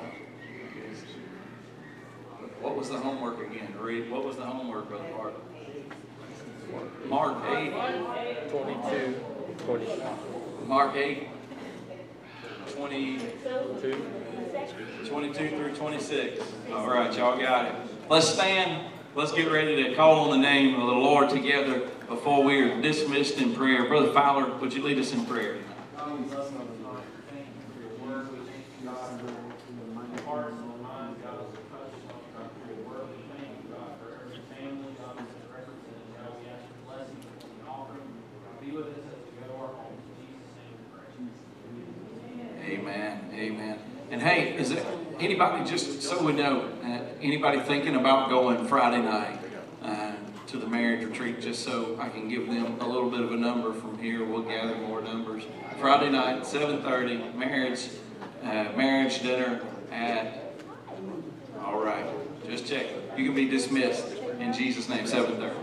[0.75, 2.51] Good stuff.
[2.61, 3.75] What was the homework again?
[3.79, 5.35] Read, what was the homework, Brother Bart?
[7.07, 7.73] Mark eight,
[8.51, 9.15] Twenty-two,
[9.59, 9.87] twenty,
[10.67, 11.29] Mark eight,
[12.75, 13.19] twenty,
[13.81, 14.07] two.
[15.07, 16.43] 22 through 26.
[16.73, 17.75] All right, y'all got it.
[18.09, 18.93] Let's stand.
[19.17, 22.83] Let's get ready to call on the name of the Lord together before we are
[22.83, 23.89] dismissed in prayer.
[23.89, 25.57] Brother Fowler, would you lead us in prayer?
[25.97, 27.01] God, we love you tonight.
[27.33, 28.29] Thank you for your word.
[28.31, 29.33] We thank you, God, for the
[30.23, 31.97] hearts and the minds, God, as we touch,
[32.37, 33.09] God, for your word.
[33.09, 36.13] We thank you, God, for every family, God, that's represented.
[36.13, 38.05] God, we ask your blessing upon the offering.
[38.61, 39.97] Be with us as we go to our homes.
[40.13, 42.85] In Jesus' name we pray.
[42.85, 43.33] Amen.
[43.33, 43.81] Amen.
[44.11, 44.85] And hey, is it
[45.27, 49.41] anybody, just so we know, uh, anybody thinking about going Friday night
[49.83, 50.13] uh,
[50.47, 53.37] to the marriage retreat, just so I can give them a little bit of a
[53.37, 55.43] number from here, we'll gather more numbers.
[55.81, 57.89] Friday night, 7:30, marriage,
[58.45, 60.55] uh, marriage dinner at,
[61.61, 62.07] all right,
[62.49, 62.87] just check.
[63.17, 64.07] You can be dismissed
[64.39, 65.55] in Jesus' name, 7:30.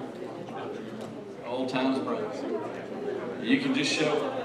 [1.47, 2.35] Old times, brothers.
[3.41, 4.42] You can just show